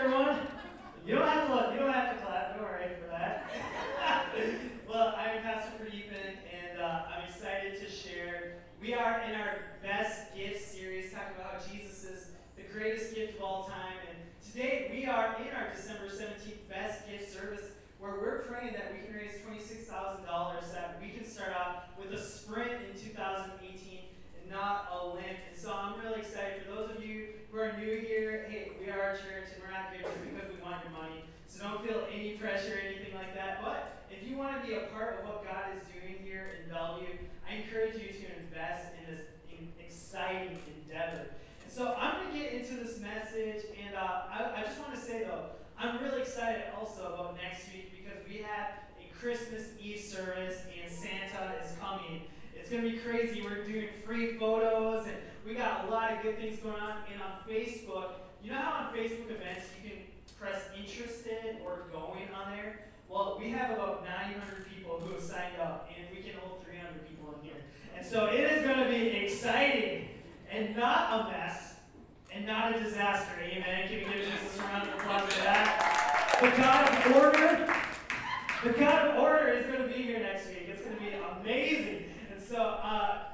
everyone. 0.00 0.46
You 1.06 1.14
don't 1.16 1.28
have 1.28 1.46
to 1.48 1.74
you 1.74 1.80
don't 1.80 1.92
have 1.92 2.16
to 2.16 2.24
clap. 2.24 2.56
Don't 2.56 2.64
worry 2.64 2.88
for 3.02 3.08
that. 3.08 3.50
well, 4.88 5.14
I'm 5.14 5.42
Pastor 5.42 5.72
Pradeepan, 5.76 6.40
and 6.48 6.80
uh, 6.80 7.02
I'm 7.12 7.28
excited 7.28 7.78
to 7.80 7.90
share. 7.90 8.54
We 8.80 8.94
are 8.94 9.20
in 9.28 9.34
our 9.34 9.58
best 9.82 10.34
gift 10.34 10.72
series, 10.72 11.12
talking 11.12 11.34
about 11.36 11.60
how 11.60 11.70
Jesus 11.70 12.04
is 12.04 12.30
the 12.56 12.62
greatest 12.72 13.14
gift 13.14 13.36
of 13.36 13.42
all 13.42 13.64
time. 13.64 13.98
And 14.08 14.16
today 14.50 14.90
we 14.90 15.04
are 15.04 15.36
in 15.36 15.54
our 15.54 15.68
December 15.74 16.06
17th 16.08 16.66
best 16.70 17.06
gift 17.06 17.30
service, 17.30 17.64
where 17.98 18.12
we're 18.12 18.38
praying 18.44 18.72
that 18.72 18.94
we 18.94 19.04
can 19.04 19.14
raise 19.14 19.36
$26,000, 19.44 20.24
that 20.72 20.98
we 21.02 21.10
can 21.10 21.26
start 21.26 21.52
off 21.54 21.84
with 21.98 22.18
a 22.18 22.22
sprint 22.22 22.72
in 22.72 22.98
2018 22.98 23.98
and 23.98 24.09
not 24.50 24.90
a 24.92 25.06
limp. 25.06 25.38
And 25.48 25.56
so 25.56 25.72
I'm 25.72 25.98
really 26.00 26.20
excited 26.20 26.62
for 26.66 26.74
those 26.74 26.96
of 26.96 27.04
you 27.04 27.38
who 27.50 27.58
are 27.58 27.72
new 27.78 27.98
here. 27.98 28.46
Hey, 28.50 28.72
we 28.80 28.90
are 28.90 29.14
a 29.14 29.16
church, 29.16 29.54
and 29.54 29.62
we're 29.62 29.70
not 29.70 29.94
here 29.94 30.02
just 30.02 30.18
because 30.26 30.50
we 30.50 30.60
want 30.62 30.82
your 30.82 30.92
money. 30.92 31.24
So 31.46 31.62
don't 31.62 31.86
feel 31.86 32.06
any 32.12 32.34
pressure 32.34 32.74
or 32.74 32.82
anything 32.82 33.14
like 33.14 33.34
that. 33.34 33.62
But 33.62 34.06
if 34.10 34.28
you 34.28 34.36
want 34.36 34.60
to 34.60 34.66
be 34.66 34.74
a 34.74 34.90
part 34.92 35.20
of 35.20 35.28
what 35.28 35.44
God 35.46 35.70
is 35.78 35.86
doing 35.88 36.18
here 36.22 36.58
in 36.58 36.70
Bellevue, 36.70 37.14
I 37.48 37.62
encourage 37.62 37.94
you 37.94 38.10
to 38.10 38.26
invest 38.42 38.90
in 38.98 39.14
this 39.14 39.24
exciting 39.78 40.58
endeavor. 40.66 41.30
And 41.64 41.72
so 41.72 41.94
I'm 41.98 42.22
going 42.22 42.32
to 42.32 42.38
get 42.38 42.52
into 42.52 42.74
this 42.74 42.98
message, 43.00 43.64
and 43.78 43.94
uh, 43.94 44.30
I, 44.30 44.60
I 44.60 44.62
just 44.64 44.78
want 44.78 44.94
to 44.94 45.00
say 45.00 45.24
though, 45.24 45.54
I'm 45.78 46.02
really 46.02 46.22
excited 46.22 46.64
also 46.78 47.14
about 47.14 47.36
next 47.36 47.72
week 47.72 47.90
because 47.90 48.18
we 48.28 48.38
have 48.38 48.84
a 49.00 49.14
Christmas 49.18 49.68
Eve 49.80 50.00
service, 50.00 50.58
and 50.70 50.90
Santa 50.92 51.54
is 51.64 51.72
coming. 51.80 52.22
It's 52.70 52.78
going 52.78 52.88
to 52.88 52.96
be 52.96 53.02
crazy. 53.02 53.42
We're 53.42 53.64
doing 53.64 53.88
free 54.06 54.38
photos, 54.38 55.04
and 55.04 55.16
we 55.44 55.54
got 55.54 55.88
a 55.88 55.90
lot 55.90 56.12
of 56.12 56.22
good 56.22 56.38
things 56.38 56.60
going 56.60 56.80
on. 56.80 56.98
And 57.12 57.20
on 57.20 57.42
Facebook, 57.50 58.10
you 58.44 58.52
know 58.52 58.58
how 58.58 58.86
on 58.86 58.94
Facebook 58.94 59.28
events 59.28 59.66
you 59.82 59.90
can 59.90 59.98
press 60.38 60.62
interested 60.78 61.56
or 61.66 61.86
going 61.90 62.28
on 62.32 62.52
there? 62.52 62.82
Well, 63.08 63.38
we 63.40 63.50
have 63.50 63.72
about 63.72 64.04
900 64.04 64.68
people 64.72 65.00
who 65.00 65.14
have 65.14 65.20
signed 65.20 65.56
up, 65.60 65.90
and 65.98 66.16
we 66.16 66.22
can 66.22 66.38
hold 66.38 66.62
300 66.64 67.08
people 67.08 67.34
in 67.42 67.48
here. 67.48 67.60
And 67.96 68.06
so 68.06 68.26
it 68.26 68.38
is 68.38 68.62
going 68.62 68.78
to 68.78 68.88
be 68.88 69.16
exciting 69.16 70.06
and 70.48 70.76
not 70.76 71.26
a 71.26 71.32
mess 71.32 71.74
and 72.32 72.46
not 72.46 72.76
a 72.76 72.84
disaster. 72.84 73.32
Amen. 73.42 73.88
Can 73.88 73.96
we 73.96 74.04
give 74.04 74.30
Jesus 74.30 74.58
a 74.60 74.62
round 74.62 74.88
of 74.88 74.94
applause 74.94 75.32
for 75.32 75.42
that? 75.42 76.38
The 76.40 76.62
God 76.62 76.86
of 76.86 77.16
order, 77.16 77.74
the 78.62 78.78
God 78.78 79.08
of 79.08 79.18
order 79.18 79.48
is 79.48 79.66
going 79.66 79.88
to 79.88 79.88
be 79.88 80.04
here 80.04 80.20
next 80.20 80.46
week. 80.46 80.68
It's 80.68 80.82
going 80.82 80.94
to 80.94 81.02
be 81.02 81.10
amazing. 81.40 82.09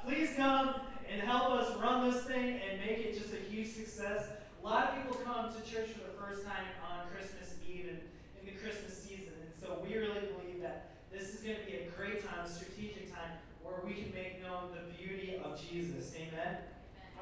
Please 0.04 0.30
come 0.36 0.74
and 1.10 1.20
help 1.20 1.50
us 1.50 1.76
run 1.78 2.10
this 2.10 2.22
thing 2.24 2.60
and 2.62 2.80
make 2.80 2.98
it 2.98 3.18
just 3.18 3.32
a 3.34 3.42
huge 3.50 3.72
success. 3.72 4.28
A 4.62 4.64
lot 4.64 4.88
of 4.88 5.02
people 5.02 5.16
come 5.24 5.50
to 5.50 5.60
church 5.62 5.90
for 5.90 6.06
the 6.06 6.14
first 6.18 6.44
time 6.44 6.66
on 6.90 7.06
Christmas 7.10 7.54
Eve 7.66 7.90
and 7.90 8.00
in 8.40 8.54
the 8.54 8.58
Christmas 8.60 8.96
season. 8.96 9.34
And 9.42 9.50
so 9.58 9.82
we 9.82 9.96
really 9.96 10.30
believe 10.34 10.62
that 10.62 10.94
this 11.12 11.34
is 11.34 11.40
going 11.40 11.58
to 11.58 11.66
be 11.66 11.78
a 11.78 11.90
great 11.96 12.26
time, 12.26 12.44
a 12.44 12.48
strategic 12.48 13.14
time, 13.14 13.38
where 13.62 13.82
we 13.84 13.94
can 13.94 14.14
make 14.14 14.42
known 14.42 14.70
the 14.74 14.86
beauty 14.94 15.40
of 15.42 15.58
Jesus. 15.58 16.14
Amen? 16.14 16.58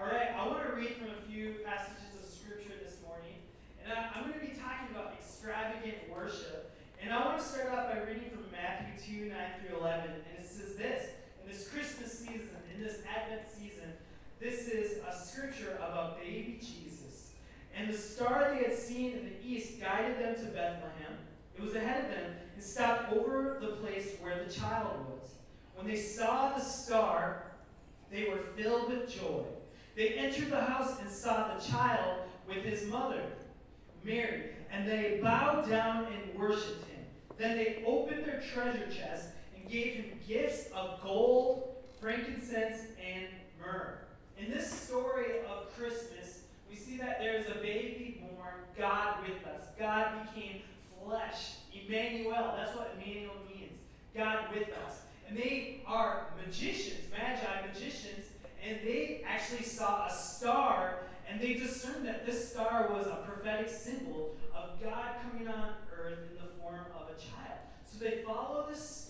All 0.00 0.06
right, 0.06 0.32
I 0.36 0.46
want 0.46 0.64
to 0.68 0.76
read 0.76 0.96
from 0.96 1.08
a 1.08 1.20
few 1.30 1.64
passages 1.64 2.12
of 2.20 2.28
Scripture 2.28 2.76
this 2.82 2.96
morning. 3.04 3.40
And 3.84 3.92
I, 3.92 4.12
I'm 4.12 4.28
going 4.28 4.40
to 4.40 4.44
be 4.44 4.56
talking 4.56 4.92
about 4.92 5.14
extravagant 5.16 6.08
worship. 6.12 6.72
And 7.00 7.12
I 7.12 7.24
want 7.24 7.38
to 7.38 7.44
start 7.44 7.72
off 7.72 7.92
by 7.92 8.00
reading 8.04 8.28
from 8.28 8.44
Matthew 8.50 9.24
2 9.24 9.32
9 9.32 9.38
through 9.60 9.78
11. 9.78 10.10
And 10.10 10.34
it 10.40 10.48
says 10.48 10.76
this 10.76 11.23
this 11.54 11.68
Christmas 11.68 12.18
season, 12.18 12.56
in 12.74 12.82
this 12.82 12.98
Advent 13.08 13.42
season, 13.48 13.92
this 14.40 14.66
is 14.66 14.98
a 15.08 15.24
scripture 15.24 15.76
about 15.76 16.18
baby 16.18 16.58
Jesus. 16.60 17.30
And 17.76 17.92
the 17.92 17.96
star 17.96 18.52
they 18.52 18.68
had 18.68 18.76
seen 18.76 19.12
in 19.12 19.24
the 19.24 19.46
east 19.46 19.80
guided 19.80 20.18
them 20.18 20.34
to 20.34 20.50
Bethlehem. 20.50 21.16
It 21.56 21.62
was 21.62 21.76
ahead 21.76 22.04
of 22.04 22.10
them 22.10 22.32
and 22.54 22.62
stopped 22.62 23.12
over 23.12 23.58
the 23.60 23.76
place 23.76 24.16
where 24.20 24.42
the 24.42 24.52
child 24.52 24.96
was. 25.08 25.30
When 25.76 25.86
they 25.86 25.96
saw 25.96 26.54
the 26.54 26.60
star, 26.60 27.44
they 28.10 28.24
were 28.24 28.38
filled 28.56 28.88
with 28.88 29.08
joy. 29.08 29.44
They 29.94 30.08
entered 30.08 30.50
the 30.50 30.60
house 30.60 31.00
and 31.00 31.08
saw 31.08 31.54
the 31.54 31.64
child 31.64 32.22
with 32.48 32.64
his 32.64 32.88
mother, 32.88 33.22
Mary, 34.02 34.50
and 34.72 34.88
they 34.88 35.20
bowed 35.22 35.68
down 35.68 36.06
and 36.06 36.36
worshipped 36.36 36.88
him. 36.88 37.04
Then 37.38 37.56
they 37.56 37.84
opened 37.86 38.24
their 38.24 38.42
treasure 38.52 38.88
chest 38.92 39.28
gave 39.70 39.94
him 39.94 40.20
gifts 40.26 40.68
of 40.74 41.02
gold, 41.02 41.74
frankincense, 42.00 42.82
and 43.02 43.26
myrrh. 43.60 43.98
In 44.38 44.50
this 44.50 44.70
story 44.70 45.40
of 45.48 45.74
Christmas, 45.76 46.42
we 46.68 46.76
see 46.76 46.96
that 46.98 47.18
there's 47.18 47.46
a 47.46 47.60
baby 47.60 48.20
born, 48.20 48.54
God 48.76 49.22
with 49.22 49.46
us. 49.46 49.68
God 49.78 50.28
became 50.34 50.62
flesh. 51.02 51.54
Emmanuel, 51.72 52.54
that's 52.56 52.76
what 52.76 52.94
Emmanuel 52.96 53.34
means. 53.48 53.78
God 54.14 54.46
with 54.54 54.68
us. 54.86 55.02
And 55.28 55.36
they 55.36 55.82
are 55.86 56.26
magicians, 56.44 57.10
magi 57.10 57.66
magicians, 57.66 58.26
and 58.66 58.78
they 58.84 59.22
actually 59.26 59.62
saw 59.62 60.06
a 60.06 60.12
star, 60.12 60.98
and 61.28 61.40
they 61.40 61.54
discerned 61.54 62.06
that 62.06 62.26
this 62.26 62.50
star 62.50 62.90
was 62.92 63.06
a 63.06 63.24
prophetic 63.26 63.68
symbol 63.68 64.36
of 64.54 64.82
God 64.82 65.16
coming 65.22 65.48
on 65.48 65.70
earth 65.96 66.18
in 66.30 66.36
the 66.36 66.52
form 66.60 66.86
of 66.94 67.08
a 67.08 67.20
child. 67.20 67.58
So 67.84 67.98
they 67.98 68.22
follow 68.22 68.66
this 68.68 69.03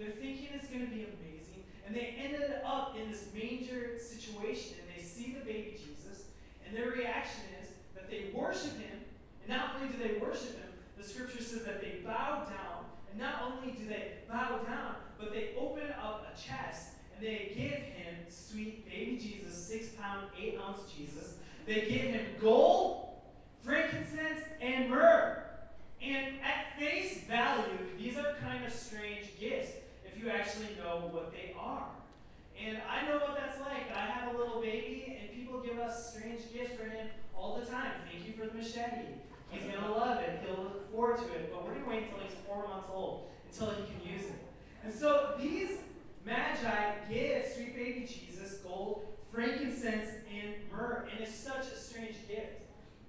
they're 0.00 0.16
thinking 0.16 0.48
it's 0.54 0.68
going 0.68 0.86
to 0.86 0.90
be 0.90 1.04
amazing, 1.04 1.62
and 1.86 1.94
they 1.94 2.16
ended 2.18 2.50
up 2.64 2.96
in 2.96 3.10
this 3.10 3.26
manger 3.34 3.98
situation, 4.00 4.76
and 4.80 4.96
they 4.96 5.02
see 5.02 5.36
the 5.38 5.44
baby 5.44 5.76
Jesus, 5.76 6.24
and 6.66 6.74
their 6.74 6.90
reaction 6.90 7.42
is 7.62 7.68
that 7.94 8.10
they 8.10 8.30
worship 8.34 8.80
him, 8.80 8.98
and 9.42 9.48
not 9.48 9.76
only 9.76 9.92
do 9.92 9.98
they 10.02 10.18
worship 10.18 10.56
him, 10.56 10.72
the 10.96 11.04
scripture 11.04 11.42
says 11.42 11.64
that 11.64 11.82
they 11.82 12.00
bow 12.02 12.46
down, 12.48 12.86
and 13.10 13.20
not 13.20 13.42
only 13.52 13.72
do 13.72 13.86
they 13.86 14.12
bow 14.26 14.60
down, 14.66 14.94
but 15.18 15.32
they 15.32 15.50
open 15.58 15.84
up 16.02 16.26
a 16.32 16.40
chest 16.40 16.92
and 17.14 17.26
they 17.26 17.52
give 17.54 17.72
him 17.72 18.14
sweet 18.28 18.88
baby 18.88 19.18
Jesus, 19.18 19.54
six 19.54 19.88
pound, 19.88 20.28
eight 20.40 20.58
ounce 20.58 20.80
Jesus. 20.90 21.34
They 21.66 21.82
give 21.82 22.12
him 22.12 22.24
gold, 22.40 23.20
frankincense, 23.62 24.40
and 24.60 24.88
myrrh. 24.88 25.44
And 26.02 26.36
at 26.42 26.78
face 26.78 27.24
value, 27.24 27.78
these 27.98 28.16
are 28.16 28.34
kind 28.40 28.64
of 28.64 28.72
strange 28.72 29.26
gifts 29.38 29.72
you 30.20 30.30
actually 30.30 30.76
know 30.76 31.08
what 31.10 31.32
they 31.32 31.54
are. 31.58 31.88
And 32.60 32.78
I 32.88 33.08
know 33.08 33.18
what 33.18 33.36
that's 33.36 33.58
like. 33.60 33.90
I 33.94 34.04
have 34.06 34.34
a 34.34 34.38
little 34.38 34.60
baby, 34.60 35.18
and 35.18 35.34
people 35.34 35.60
give 35.60 35.78
us 35.78 36.12
strange 36.12 36.40
gifts 36.52 36.76
for 36.76 36.84
him 36.84 37.06
all 37.34 37.58
the 37.58 37.64
time. 37.64 37.92
Thank 38.10 38.26
you 38.26 38.34
for 38.34 38.46
the 38.46 38.58
machete. 38.58 39.16
He's 39.50 39.62
going 39.62 39.82
to 39.82 39.90
love 39.90 40.20
it. 40.20 40.40
He'll 40.44 40.64
look 40.64 40.92
forward 40.92 41.16
to 41.18 41.24
it. 41.24 41.50
But 41.50 41.64
we're 41.64 41.72
going 41.72 41.84
to 41.84 41.88
wait 41.88 42.02
until 42.04 42.18
he's 42.18 42.36
four 42.46 42.68
months 42.68 42.88
old 42.92 43.28
until 43.50 43.70
he 43.70 43.82
can 43.82 44.12
use 44.14 44.26
it. 44.26 44.44
And 44.84 44.92
so 44.92 45.34
these 45.40 45.78
magi 46.24 46.94
give 47.10 47.46
sweet 47.46 47.74
baby 47.74 48.00
Jesus 48.06 48.58
gold, 48.58 49.06
frankincense, 49.32 50.08
and 50.30 50.54
myrrh. 50.70 51.08
And 51.10 51.20
it's 51.20 51.34
such 51.34 51.66
a 51.66 51.76
strange 51.76 52.16
gift. 52.28 52.60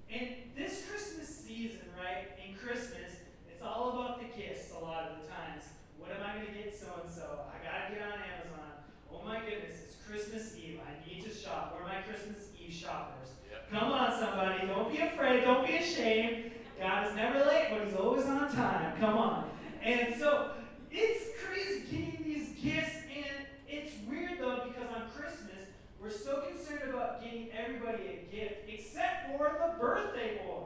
And 0.10 0.30
this 0.58 0.86
Christmas 0.90 1.28
season, 1.28 1.82
right, 2.00 2.28
in 2.44 2.56
Christmas, 2.56 3.12
it's 3.52 3.62
all 3.62 3.92
about 3.92 4.20
the 4.20 4.42
gifts 4.42 4.72
a 4.72 4.84
lot 4.84 5.12
of 5.12 5.22
the 5.22 5.28
times. 5.28 5.64
What 6.02 6.18
am 6.18 6.26
I 6.26 6.42
going 6.42 6.50
to 6.50 6.58
get 6.58 6.74
so 6.74 6.88
and 7.04 7.10
so? 7.14 7.46
I 7.54 7.62
got 7.62 7.88
to 7.88 7.96
get 7.96 8.02
on 8.02 8.18
Amazon. 8.18 8.74
Oh 9.14 9.22
my 9.24 9.40
goodness, 9.40 9.78
it's 9.86 9.96
Christmas 10.02 10.58
Eve. 10.58 10.82
I 10.82 10.98
need 11.08 11.24
to 11.24 11.34
shop. 11.34 11.78
Where 11.78 11.86
are 11.86 11.88
my 11.88 12.02
Christmas 12.02 12.50
Eve 12.60 12.74
shoppers? 12.74 13.30
Yep. 13.50 13.70
Come 13.72 13.92
on, 13.92 14.20
somebody. 14.20 14.68
Don't 14.68 14.92
be 14.92 14.98
afraid. 14.98 15.44
Don't 15.44 15.66
be 15.66 15.78
ashamed. 15.78 16.52
God 16.80 17.08
is 17.08 17.16
never 17.16 17.40
late, 17.46 17.68
but 17.70 17.86
He's 17.86 17.96
always 17.96 18.26
on 18.26 18.52
time. 18.52 18.98
Come 19.00 19.18
on. 19.18 19.50
And 19.84 20.16
so 20.16 20.52
it's 20.92 21.30
crazy 21.46 21.82
getting 21.92 22.24
these 22.24 22.50
gifts, 22.62 22.98
and 23.16 23.46
it's 23.70 23.94
weird 24.10 24.40
though 24.40 24.66
because 24.68 24.90
on 24.96 25.10
Christmas 25.16 25.70
we're 26.02 26.10
so 26.10 26.42
concerned 26.42 26.92
about 26.92 27.24
getting 27.24 27.50
everybody 27.52 28.04
a 28.04 28.36
gift 28.36 28.68
except 28.68 29.28
for 29.28 29.58
the 29.60 29.80
birthday 29.80 30.42
boy. 30.46 30.64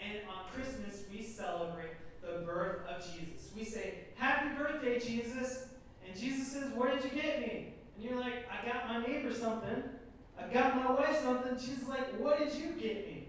And 0.00 0.20
on 0.28 0.50
Christmas 0.54 1.02
we 1.12 1.22
celebrate 1.22 1.94
the 2.22 2.40
birth 2.46 2.86
of 2.86 3.04
Jesus. 3.04 3.50
We 3.56 3.64
say, 3.64 3.94
Happy 4.14 4.56
birthday, 4.56 4.98
Jesus. 4.98 5.66
And 6.06 6.18
Jesus 6.18 6.52
says, 6.52 6.72
What 6.74 6.94
did 6.94 7.04
you 7.04 7.20
get 7.20 7.40
me? 7.40 7.74
And 7.96 8.04
you're 8.04 8.18
like, 8.18 8.46
I 8.50 8.66
got 8.66 8.88
my 8.88 9.06
neighbor 9.06 9.34
something. 9.34 9.82
I 10.38 10.52
got 10.52 10.76
my 10.76 10.94
something. 11.50 11.76
She's 11.76 11.88
like, 11.88 12.18
What 12.18 12.38
did 12.38 12.54
you 12.54 12.70
get 12.72 13.06
me? 13.06 13.28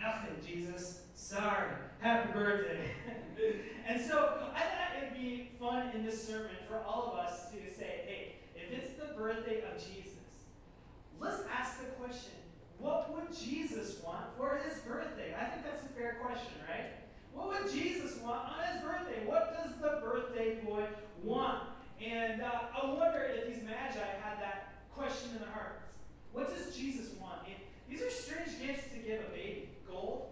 Nothing, 0.00 0.36
Jesus. 0.46 1.00
Sorry. 1.14 1.70
Happy 2.00 2.32
birthday. 2.32 2.90
and 3.86 4.00
so 4.04 4.50
I 4.54 4.60
thought 4.60 5.02
it'd 5.02 5.14
be 5.14 5.50
fun 5.58 5.90
in 5.94 6.04
this 6.04 6.26
sermon 6.26 6.50
for 6.68 6.82
all 6.84 7.12
of 7.12 7.18
us 7.26 7.50
to 7.50 7.74
say, 7.74 8.02
hey, 8.06 8.34
if 8.54 8.70
it's 8.72 8.94
the 8.98 9.14
birthday 9.14 9.62
of 9.62 9.78
Jesus, 9.78 10.18
let's 11.20 11.42
ask 11.56 11.78
the 11.78 11.86
question 11.92 12.32
what 12.78 13.14
would 13.14 13.34
Jesus 13.34 14.02
want 14.02 14.26
for 14.36 14.60
his 14.68 14.80
birthday? 14.80 15.34
I 15.40 15.46
think 15.46 15.64
that's 15.64 15.84
a 15.84 15.88
fair 15.96 16.18
question, 16.22 16.52
right? 16.68 16.90
What 17.32 17.48
would 17.48 17.72
Jesus 17.72 18.18
want 18.18 18.40
on 18.46 18.74
his 18.74 18.82
birthday? 18.82 19.24
What 19.24 19.56
does 19.56 19.72
the 19.76 20.00
birthday 20.04 20.56
boy 20.56 20.84
want? 21.22 21.62
And 22.04 22.42
uh, 22.42 22.50
I 22.82 22.86
wonder 22.86 23.22
if 23.22 23.46
these 23.46 23.64
magi 23.64 24.04
had 24.22 24.38
that 24.40 24.74
question 24.94 25.30
in 25.30 25.38
their 25.38 25.50
hearts. 25.50 25.83
What 26.34 26.50
does 26.54 26.76
Jesus 26.76 27.14
want? 27.20 27.46
It, 27.46 27.56
these 27.88 28.02
are 28.02 28.10
strange 28.10 28.60
gifts 28.60 28.92
to 28.92 28.98
give 28.98 29.20
a 29.20 29.30
baby 29.30 29.68
gold, 29.88 30.26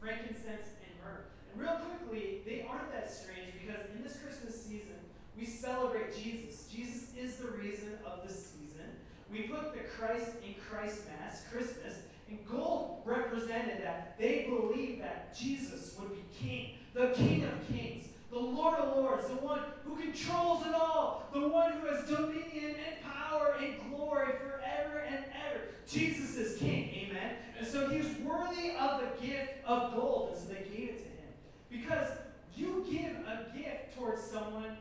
frankincense, 0.00 0.72
and 0.80 0.92
myrrh. 1.04 1.24
And 1.52 1.60
real 1.60 1.76
quickly, 1.76 2.40
they 2.46 2.66
aren't 2.68 2.90
that 2.92 3.12
strange 3.12 3.52
because 3.60 3.84
in 3.94 4.02
this 4.02 4.16
Christmas 4.16 4.60
season, 4.64 4.96
we 5.38 5.44
celebrate 5.44 6.16
Jesus. 6.16 6.68
Jesus 6.72 7.12
is 7.16 7.36
the 7.36 7.48
reason 7.48 7.98
of 8.06 8.26
the 8.26 8.32
season. 8.32 8.96
We 9.30 9.42
put 9.42 9.74
the 9.74 9.80
Christ 9.80 10.30
in 10.44 10.54
Christ 10.70 11.02
Mass, 11.06 11.42
Christmas, 11.52 11.96
and 12.30 12.38
gold 12.50 13.02
represented 13.04 13.84
that 13.84 14.16
they 14.18 14.48
believed 14.48 15.02
that 15.02 15.36
Jesus 15.36 15.94
would 15.98 16.12
be 16.12 16.22
king, 16.38 16.78
the 16.94 17.08
king 17.08 17.44
of 17.44 17.68
kings, 17.68 18.06
the 18.30 18.38
Lord 18.38 18.78
of 18.78 18.96
lords, 18.96 19.28
the 19.28 19.34
one 19.34 19.60
who 19.84 19.96
controls 19.96 20.64
it 20.66 20.74
all, 20.74 21.28
the 21.34 21.46
one 21.46 21.72
who 21.72 21.86
has 21.88 22.08
dominion 22.08 22.74
and 22.86 23.02
power 23.02 23.56
and 23.60 23.74
glory 23.90 24.32
for 24.38 24.51
forever 24.72 25.04
and 25.06 25.24
ever. 25.48 25.60
Jesus 25.88 26.36
is 26.36 26.58
king, 26.58 26.90
amen? 26.94 27.36
And 27.58 27.66
so 27.66 27.88
he's 27.88 28.06
worthy 28.18 28.76
of 28.78 29.00
the 29.00 29.26
gift 29.26 29.64
of 29.66 29.94
gold, 29.94 30.30
and 30.32 30.38
so 30.38 30.48
they 30.52 30.68
gave 30.68 30.88
it 30.90 30.98
to 30.98 31.08
him. 31.08 31.30
Because 31.70 32.08
you 32.54 32.84
give 32.90 33.12
a 33.26 33.56
gift 33.56 33.96
towards 33.96 34.22
someone, 34.22 34.76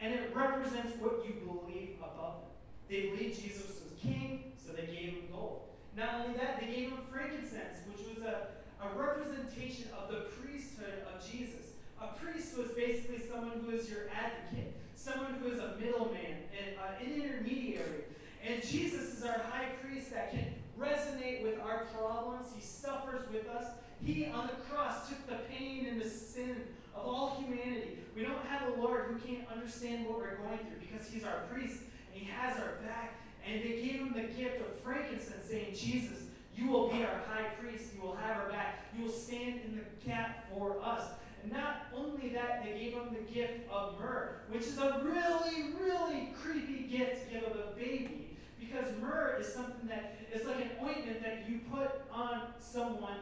and 0.00 0.14
it 0.14 0.30
represents 0.34 0.92
what 1.00 1.24
you 1.26 1.34
believe 1.44 1.96
about 1.98 2.42
them. 2.42 2.50
They 2.88 3.10
believed 3.10 3.42
Jesus 3.42 3.66
was 3.66 3.92
king, 4.00 4.52
so 4.64 4.72
they 4.72 4.86
gave 4.86 5.14
him 5.14 5.22
gold. 5.32 5.62
Not 5.96 6.14
only 6.14 6.36
that, 6.38 6.60
they 6.60 6.66
gave 6.66 6.90
him 6.90 6.98
frankincense, 7.10 7.78
which 7.88 8.06
was 8.06 8.24
a, 8.24 8.48
a 8.84 8.98
representation 8.98 9.88
of 9.98 10.10
the 10.10 10.26
priesthood 10.36 11.02
of 11.12 11.24
Jesus. 11.28 11.72
A 12.00 12.08
priest 12.08 12.56
was 12.58 12.68
basically 12.72 13.22
someone 13.26 13.60
who 13.64 13.70
is 13.70 13.88
your 13.88 14.10
advocate, 14.14 14.74
someone 14.94 15.34
who 15.40 15.48
is 15.48 15.58
a 15.58 15.76
middleman, 15.80 16.44
and, 16.52 16.76
uh, 16.76 17.02
an 17.02 17.22
intermediary. 17.22 18.04
And 18.46 18.62
Jesus 18.62 19.18
is 19.18 19.24
our 19.24 19.40
high 19.50 19.70
priest 19.82 20.12
that 20.12 20.30
can 20.30 20.46
resonate 20.78 21.42
with 21.42 21.58
our 21.60 21.86
problems. 21.96 22.46
He 22.54 22.60
suffers 22.60 23.22
with 23.32 23.48
us. 23.48 23.66
He, 24.04 24.26
on 24.26 24.46
the 24.46 24.54
cross, 24.70 25.08
took 25.08 25.26
the 25.26 25.38
pain 25.50 25.86
and 25.86 26.00
the 26.00 26.08
sin 26.08 26.62
of 26.94 27.06
all 27.06 27.42
humanity. 27.42 27.98
We 28.14 28.22
don't 28.22 28.46
have 28.46 28.68
a 28.68 28.80
Lord 28.80 29.06
who 29.06 29.18
can't 29.18 29.48
understand 29.50 30.06
what 30.06 30.18
we're 30.18 30.36
going 30.36 30.58
through 30.58 30.78
because 30.80 31.08
He's 31.08 31.24
our 31.24 31.40
priest 31.52 31.80
and 32.14 32.22
He 32.22 32.30
has 32.30 32.56
our 32.58 32.74
back. 32.86 33.14
And 33.44 33.62
they 33.62 33.80
gave 33.82 34.00
Him 34.00 34.12
the 34.14 34.32
gift 34.40 34.60
of 34.60 34.78
frankincense, 34.80 35.46
saying, 35.48 35.74
Jesus, 35.74 36.18
you 36.54 36.68
will 36.68 36.88
be 36.88 37.04
our 37.04 37.20
high 37.28 37.48
priest. 37.60 37.94
You 37.94 38.02
will 38.02 38.16
have 38.16 38.36
our 38.36 38.50
back. 38.50 38.86
You 38.96 39.04
will 39.04 39.12
stand 39.12 39.60
in 39.64 39.76
the 39.76 40.06
gap 40.06 40.46
for 40.52 40.80
us. 40.82 41.02
And 41.42 41.52
not 41.52 41.86
only 41.94 42.28
that, 42.30 42.64
they 42.64 42.78
gave 42.78 42.94
him 42.94 43.08
the 43.12 43.32
gift 43.32 43.70
of 43.70 44.00
myrrh, 44.00 44.40
which 44.50 44.62
is 44.62 44.78
a 44.78 45.00
really, 45.04 45.74
really 45.80 46.34
creepy 46.42 46.88
gift 46.88 47.28
to 47.28 47.34
give 47.34 47.44
of 47.44 47.56
a 47.56 47.76
baby. 47.76 48.25
Because 48.76 48.92
myrrh 49.00 49.36
is 49.40 49.52
something 49.52 49.88
that 49.88 50.16
is 50.32 50.46
like 50.46 50.56
an 50.56 50.70
ointment 50.82 51.22
that 51.22 51.48
you 51.48 51.60
put 51.72 52.02
on 52.12 52.42
someone 52.58 53.18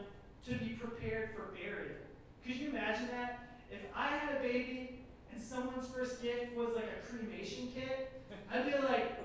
to 0.47 0.55
be 0.55 0.71
prepared 0.71 1.31
for 1.35 1.55
burial. 1.55 1.97
Could 2.45 2.57
you 2.57 2.71
imagine 2.71 3.09
that? 3.09 3.61
If 3.71 3.81
I 3.95 4.09
had 4.09 4.37
a 4.37 4.41
baby 4.41 5.01
and 5.33 5.41
someone's 5.41 5.89
first 5.89 6.23
gift 6.23 6.57
was 6.57 6.75
like 6.75 6.87
a 6.87 7.07
cremation 7.07 7.71
kit, 7.75 8.11
I'd 8.53 8.67
be 8.67 8.73
like, 8.79 9.21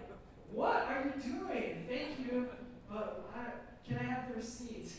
what 0.51 0.85
are 0.87 1.03
you 1.05 1.21
doing? 1.21 1.85
Thank 1.87 2.19
you, 2.19 2.47
but 2.89 3.29
I, 3.35 3.87
can 3.87 3.97
I 3.97 4.03
have 4.03 4.29
the 4.29 4.35
receipt? 4.35 4.91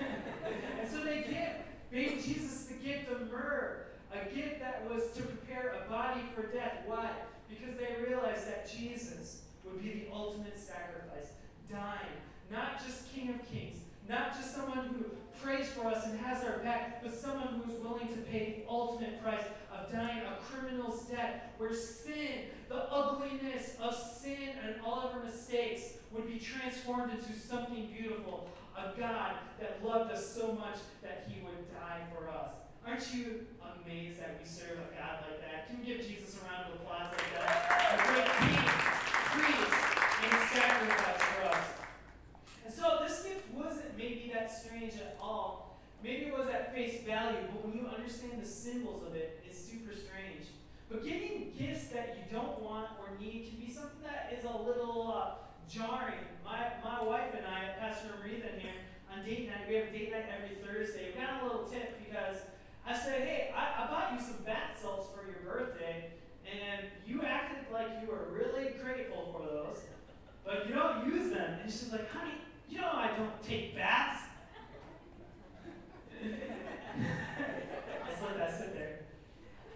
and 0.80 0.90
so 0.90 1.02
they 1.02 1.24
give 1.28 1.90
baby 1.90 2.22
Jesus 2.22 2.64
the 2.66 2.74
gift 2.74 3.10
of 3.10 3.30
myrrh, 3.30 3.86
a 4.12 4.32
gift 4.34 4.60
that 4.60 4.88
was 4.88 5.10
to 5.16 5.22
prepare 5.22 5.74
a 5.84 5.90
body 5.90 6.22
for 6.34 6.42
death. 6.42 6.82
Why? 6.86 7.10
Because 7.48 7.76
they 7.76 8.02
realized 8.04 8.46
that 8.46 8.70
Jesus 8.70 9.42
would 9.70 9.82
be 9.82 10.04
the 10.04 10.14
ultimate 10.14 10.58
sacrifice, 10.58 11.32
dying, 11.70 12.18
not 12.50 12.84
just 12.84 13.12
King 13.14 13.30
of 13.30 13.50
Kings, 13.50 13.78
not 14.08 14.34
just 14.36 14.54
someone 14.54 14.86
who 14.86 15.04
prays 15.42 15.68
for 15.68 15.86
us 15.86 16.06
and 16.06 16.18
has 16.20 16.44
our 16.44 16.58
back, 16.58 17.02
but 17.02 17.14
someone 17.14 17.60
who 17.60 17.72
is 17.72 17.78
willing 17.80 18.08
to 18.08 18.20
pay 18.30 18.62
the 18.62 18.70
ultimate 18.70 19.22
price 19.22 19.44
of 19.72 19.92
dying 19.92 20.18
a 20.18 20.36
criminal's 20.42 21.02
death, 21.02 21.42
where 21.58 21.74
sin, 21.74 22.46
the 22.68 22.90
ugliness 22.90 23.76
of 23.80 23.94
sin 23.94 24.50
and 24.64 24.76
all 24.84 25.00
of 25.00 25.14
our 25.14 25.24
mistakes 25.24 25.94
would 26.10 26.26
be 26.26 26.38
transformed 26.38 27.12
into 27.12 27.38
something 27.38 27.88
beautiful. 27.96 28.48
A 28.76 28.98
God 28.98 29.34
that 29.60 29.84
loved 29.84 30.12
us 30.12 30.34
so 30.34 30.52
much 30.52 30.78
that 31.02 31.28
he 31.28 31.40
would 31.42 31.72
die 31.72 32.02
for 32.14 32.28
us. 32.28 32.50
Aren't 32.86 33.14
you 33.14 33.46
amazed 33.84 34.20
that 34.20 34.38
we 34.40 34.48
serve 34.48 34.78
a 34.78 34.94
God 34.96 35.24
like 35.28 35.40
that? 35.40 35.68
Can 35.68 35.80
we 35.80 35.86
give 35.86 36.06
Jesus 36.06 36.40
a 36.40 36.46
round 36.46 36.72
of 36.72 36.80
applause 36.80 37.12
like 37.12 37.34
that? 37.34 37.92
A 37.92 38.06
great 38.08 38.28
priest, 39.28 39.78
and 40.22 40.32
sacrifice 40.50 41.22
for 41.22 41.44
us. 41.48 41.64
And 42.64 42.74
so 42.74 42.98
this 43.06 43.22
gift 43.22 43.52
wasn't 43.52 43.96
maybe 43.96 44.30
strange 44.50 44.94
at 44.94 45.16
all. 45.20 45.78
Maybe 46.02 46.26
it 46.26 46.32
was 46.36 46.48
at 46.48 46.74
face 46.74 47.02
value, 47.02 47.38
but 47.52 47.66
when 47.66 47.76
you 47.76 47.88
understand 47.88 48.40
the 48.40 48.46
symbols 48.46 49.02
of 49.04 49.14
it, 49.14 49.42
it's 49.44 49.58
super 49.58 49.92
strange. 49.92 50.46
But 50.88 51.04
giving 51.04 51.52
gifts 51.58 51.88
that 51.88 52.16
you 52.16 52.36
don't 52.36 52.62
want 52.62 52.90
or 53.00 53.18
need 53.20 53.50
can 53.50 53.58
be 53.58 53.70
something 53.72 54.00
that 54.02 54.32
is 54.36 54.44
a 54.44 54.56
little 54.56 55.12
uh, 55.12 55.30
jarring. 55.68 56.24
My, 56.44 56.72
my 56.82 57.02
wife 57.02 57.34
and 57.36 57.44
I, 57.44 57.76
Pastor 57.78 58.08
Aretha 58.22 58.58
here, 58.58 58.78
on 59.12 59.24
date 59.24 59.48
night, 59.48 59.68
we 59.68 59.74
have 59.74 59.92
date 59.92 60.12
night 60.12 60.26
every 60.32 60.56
Thursday. 60.64 61.12
We 61.14 61.20
got 61.20 61.42
a 61.42 61.46
little 61.46 61.64
tip 61.64 61.98
because 61.98 62.38
I 62.86 62.96
said, 62.96 63.22
hey, 63.26 63.52
I, 63.54 63.84
I 63.84 63.86
bought 63.90 64.12
you 64.14 64.20
some 64.24 64.42
bath 64.44 64.80
salts 64.80 65.08
for 65.12 65.26
your 65.26 65.40
birthday, 65.44 66.12
and 66.46 66.86
you 67.06 67.22
acted 67.22 67.70
like 67.72 67.88
you 68.00 68.08
were 68.08 68.32
really 68.32 68.70
grateful 68.82 69.28
for 69.36 69.44
those, 69.44 69.82
but 70.44 70.66
you 70.66 70.74
don't 70.74 71.06
use 71.06 71.32
them. 71.32 71.58
And 71.62 71.70
she's 71.70 71.92
like, 71.92 72.10
honey, 72.10 72.34
you 72.70 72.78
know 72.78 72.90
I 72.92 73.10
don't 73.16 73.42
take 73.42 73.74
baths. 73.74 74.22
I 76.24 78.10
just 78.10 78.22
let 78.22 78.38
that 78.38 78.58
sit 78.58 78.74
there. 78.74 79.00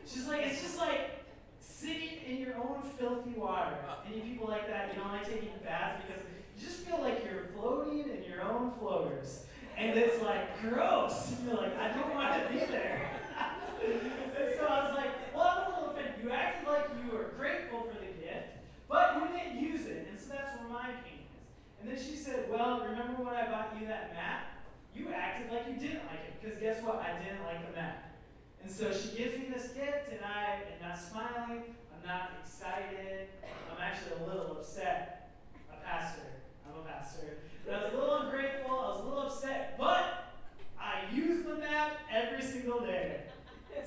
She's 0.07 0.27
like, 0.27 0.47
it's 0.47 0.63
just 0.63 0.79
like 0.79 1.25
sitting 1.61 2.19
in 2.27 2.39
your 2.39 2.57
own 2.57 2.83
filthy 2.99 3.33
water. 3.33 3.77
Any 4.07 4.21
people 4.21 4.49
like 4.49 4.69
that, 4.69 4.93
you 4.93 5.01
don't 5.01 5.13
like 5.13 5.25
taking 5.25 5.51
baths 5.65 6.03
because 6.07 6.23
you 6.57 6.67
just 6.67 6.81
feel 6.81 7.01
like 7.01 7.25
you're 7.25 7.47
floating 7.55 8.01
in 8.01 8.25
your 8.29 8.43
own 8.43 8.73
floaters. 8.79 9.45
And 9.77 9.99
it's 9.99 10.23
like 10.23 10.61
gross. 10.61 11.35
You're 11.45 11.57
like, 11.57 11.79
I 11.79 11.89
don't 11.89 12.15
want 12.15 12.43
to 12.43 12.53
be 12.53 12.59
there. 12.67 13.11
and 13.85 14.55
so 14.59 14.67
I 14.67 14.87
was 14.87 14.97
like, 14.97 15.35
well, 15.35 15.47
I'm 15.47 15.73
a 15.73 15.75
little 15.75 15.91
offended. 15.91 16.15
You 16.23 16.31
acted 16.31 16.69
like 16.69 16.89
you 17.03 17.17
were 17.17 17.31
grateful 17.39 17.83
for 17.83 17.99
the 17.99 18.13
gift, 18.21 18.59
but 18.89 19.17
you 19.17 19.37
didn't 19.37 19.61
use 19.61 19.87
it. 19.87 20.09
And 20.11 20.19
so 20.19 20.35
that's 20.35 20.59
where 20.59 20.69
my 20.69 20.91
pain 21.03 21.25
is. 21.25 21.81
And 21.81 21.91
then 21.91 21.97
she 21.97 22.17
said, 22.17 22.51
well, 22.51 22.81
remember 22.85 23.23
when 23.23 23.35
I 23.35 23.47
bought 23.47 23.75
you 23.81 23.87
that 23.87 24.13
mat? 24.13 24.53
You 24.95 25.09
acted 25.09 25.51
like 25.51 25.67
you 25.69 25.75
didn't 25.75 26.05
like 26.07 26.21
it, 26.29 26.32
because 26.43 26.59
guess 26.59 26.83
what? 26.83 26.97
I 26.97 27.23
didn't 27.23 27.45
like 27.45 27.69
the 27.71 27.77
mat. 27.77 28.17
And 28.63 28.71
so 28.71 28.93
she 28.93 29.17
gives 29.17 29.39
me 29.39 29.47
this 29.53 29.69
gift, 29.69 30.11
and 30.11 30.21
I 30.25 30.63
am 30.75 30.89
not 30.89 30.99
smiling, 30.99 31.63
I'm 31.93 32.07
not 32.07 32.31
excited, 32.43 33.29
I'm 33.71 33.81
actually 33.81 34.25
a 34.25 34.29
little 34.29 34.53
upset. 34.53 35.31
A 35.73 35.85
pastor, 35.85 36.23
I'm 36.67 36.81
a 36.81 36.85
pastor. 36.85 37.39
But 37.65 37.75
I 37.75 37.85
was 37.85 37.93
a 37.93 37.97
little 37.97 38.15
ungrateful, 38.17 38.71
I 38.71 38.89
was 38.89 39.01
a 39.01 39.05
little 39.05 39.23
upset, 39.23 39.79
but 39.79 40.35
I 40.81 41.03
use 41.13 41.45
the 41.45 41.57
map 41.57 41.99
every 42.11 42.43
single 42.43 42.81
day. 42.81 43.23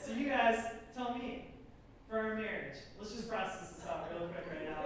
So 0.03 0.13
you 0.13 0.27
guys 0.29 0.59
tell 0.95 1.17
me, 1.17 1.47
for 2.09 2.19
our 2.19 2.35
marriage, 2.35 2.77
let's 2.99 3.11
just 3.11 3.29
process 3.29 3.71
this 3.71 3.85
out 3.87 4.09
real 4.11 4.27
quick 4.27 4.45
right 4.49 4.69
now. 4.69 4.77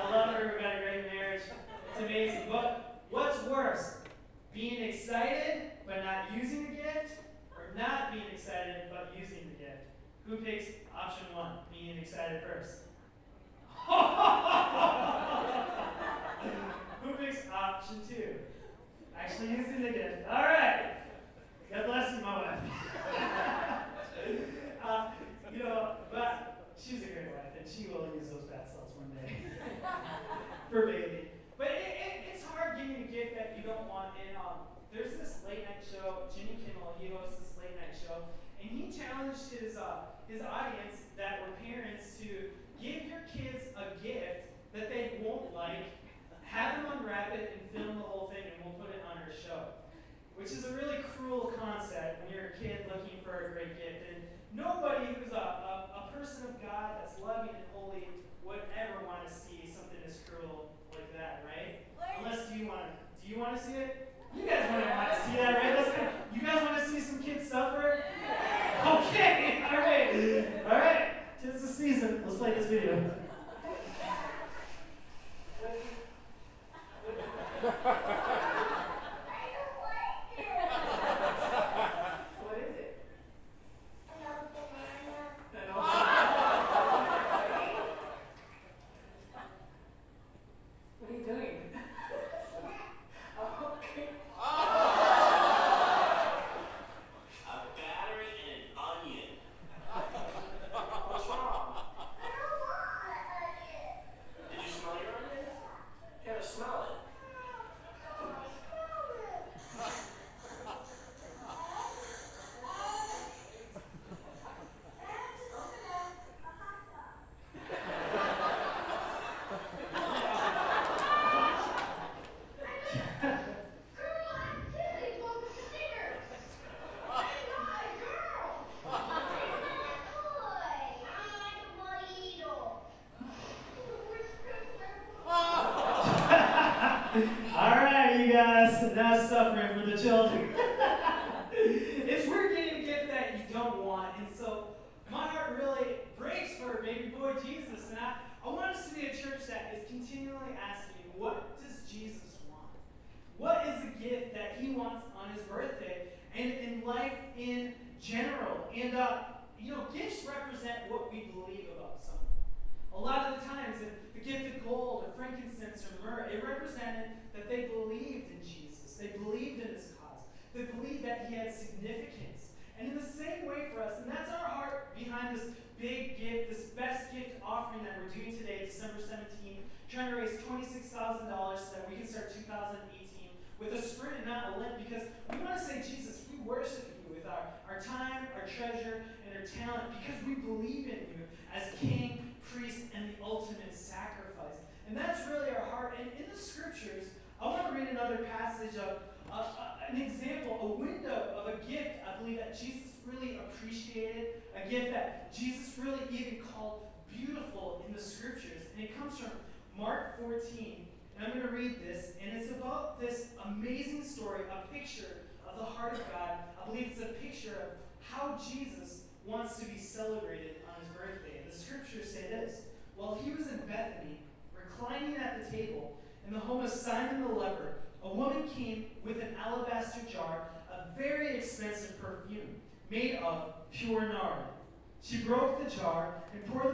I 0.00 0.10
love 0.10 0.34
her, 0.34 0.54
we 0.56 0.62
got 0.62 0.76
a 0.76 0.78
great 0.80 1.12
marriage. 1.12 1.42
It's 1.90 2.00
amazing. 2.00 2.48
But 2.50 3.04
what's 3.10 3.42
worse? 3.44 3.96
Being 4.54 4.82
excited 4.82 5.71
but 5.86 6.04
not 6.04 6.36
using 6.36 6.64
the 6.64 6.72
gift, 6.82 7.20
or 7.56 7.64
not 7.76 8.12
being 8.12 8.24
excited 8.32 8.84
but 8.90 9.12
using 9.18 9.48
the 9.50 9.56
gift? 9.64 9.84
Who 10.28 10.36
picks 10.36 10.66
option 10.94 11.24
one, 11.34 11.52
being 11.72 11.98
excited 11.98 12.42
first? 12.42 12.76
Who 17.02 17.12
picks 17.14 17.48
option 17.50 18.00
two? 18.08 18.34
Actually 19.18 19.50
using 19.50 19.82
the 19.82 19.90
gift. 19.90 20.28
All 20.28 20.42
right. 20.42 20.92
God 21.72 21.86
bless 21.86 22.14
you, 22.14 22.20
my 22.22 22.36
wife. 22.36 22.58
uh, 24.84 25.10
you 25.52 25.58
know, 25.62 25.96
but 26.12 26.66
she's 26.78 27.02
a 27.02 27.06
great 27.06 27.28
wife, 27.32 27.54
and 27.58 27.66
she 27.68 27.88
will 27.88 28.08
use 28.14 28.28
those 28.28 28.44
bath 28.44 28.70
salts 28.72 28.92
one 28.96 29.10
day 29.16 29.46
for 30.70 30.86
baby. 30.86 31.28
But 31.56 31.68
it, 31.68 31.82
it, 31.82 32.22
it's 32.34 32.44
hard 32.44 32.76
giving 32.78 33.02
a 33.02 33.06
gift 33.06 33.34
that 33.36 33.54
you 33.56 33.62
don't 33.64 33.88
want. 33.88 34.08
And 34.20 34.36
um, 34.36 34.58
there's 34.92 35.16
this 35.16 35.40
late 35.48 35.64
night 35.64 35.80
show, 35.80 36.28
Jimmy 36.36 36.60
Kimmel, 36.60 36.92
he 37.00 37.08
hosts 37.08 37.40
this 37.40 37.56
late 37.56 37.72
night 37.80 37.96
show, 37.96 38.28
and 38.60 38.68
he 38.68 38.92
challenged 38.92 39.48
his 39.48 39.80
uh, 39.80 40.12
his 40.28 40.44
audience 40.44 41.08
that 41.16 41.40
were 41.40 41.56
parents 41.64 42.20
to 42.20 42.52
give 42.76 43.08
your 43.08 43.24
kids 43.32 43.72
a 43.72 43.96
gift 44.04 44.52
that 44.76 44.88
they 44.92 45.16
won't 45.24 45.52
like, 45.52 45.96
have 46.44 46.76
them 46.76 46.92
unwrap 46.92 47.32
it 47.32 47.56
and 47.56 47.64
film 47.72 47.96
the 47.96 48.04
whole 48.04 48.28
thing, 48.28 48.44
and 48.44 48.56
we'll 48.64 48.76
put 48.76 48.92
it 48.92 49.00
on 49.08 49.16
our 49.16 49.32
show. 49.32 49.72
Which 50.36 50.52
is 50.52 50.64
a 50.64 50.72
really 50.72 51.00
cruel 51.16 51.52
concept 51.56 52.24
when 52.24 52.32
you're 52.32 52.52
a 52.52 52.56
kid 52.60 52.84
looking 52.88 53.20
for 53.24 53.48
a 53.48 53.52
great 53.52 53.76
gift. 53.76 54.12
And 54.12 54.20
nobody 54.52 55.12
who's 55.12 55.32
a, 55.32 55.36
a, 55.36 55.74
a 55.92 56.16
person 56.16 56.48
of 56.48 56.60
God 56.60 57.00
that's 57.00 57.20
loving 57.20 57.52
and 57.52 57.64
holy 57.72 58.08
would 58.44 58.64
ever 58.76 59.04
want 59.06 59.24
to 59.28 59.32
see 59.32 59.68
something 59.68 60.00
as 60.08 60.20
cruel 60.28 60.72
like 60.92 61.12
that, 61.16 61.44
right? 61.48 61.84
Unless 62.18 62.48
do 62.48 62.58
you 62.58 62.68
want 62.68 62.84
to 62.88 62.92
do 63.22 63.32
you 63.32 63.38
want 63.38 63.56
to 63.56 63.62
see 63.62 63.74
it? 63.74 64.11
You 64.34 64.46
guys 64.46 64.70
want 64.70 64.82
to 64.84 65.21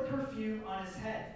perfume 0.07 0.62
on 0.67 0.85
his 0.85 0.97
head. 0.97 1.35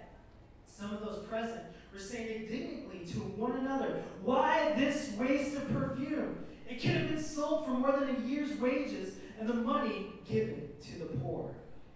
Some 0.65 0.93
of 0.93 1.01
those 1.01 1.25
present 1.27 1.61
were 1.93 1.99
saying 1.99 2.43
indignantly 2.43 3.05
to 3.13 3.19
one 3.19 3.57
another, 3.57 4.03
Why 4.23 4.73
this 4.75 5.11
waste 5.17 5.55
of 5.55 5.71
perfume? 5.71 6.45
It 6.67 6.81
could 6.81 6.91
have 6.91 7.09
been 7.09 7.23
sold 7.23 7.65
for 7.65 7.71
more 7.71 7.91
than 7.99 8.15
a 8.15 8.27
year's 8.27 8.57
wages 8.59 9.15
and 9.39 9.47
the 9.47 9.53
money 9.53 10.07
given 10.29 10.69
to 10.81 10.99
the 10.99 11.05
poor. 11.05 11.51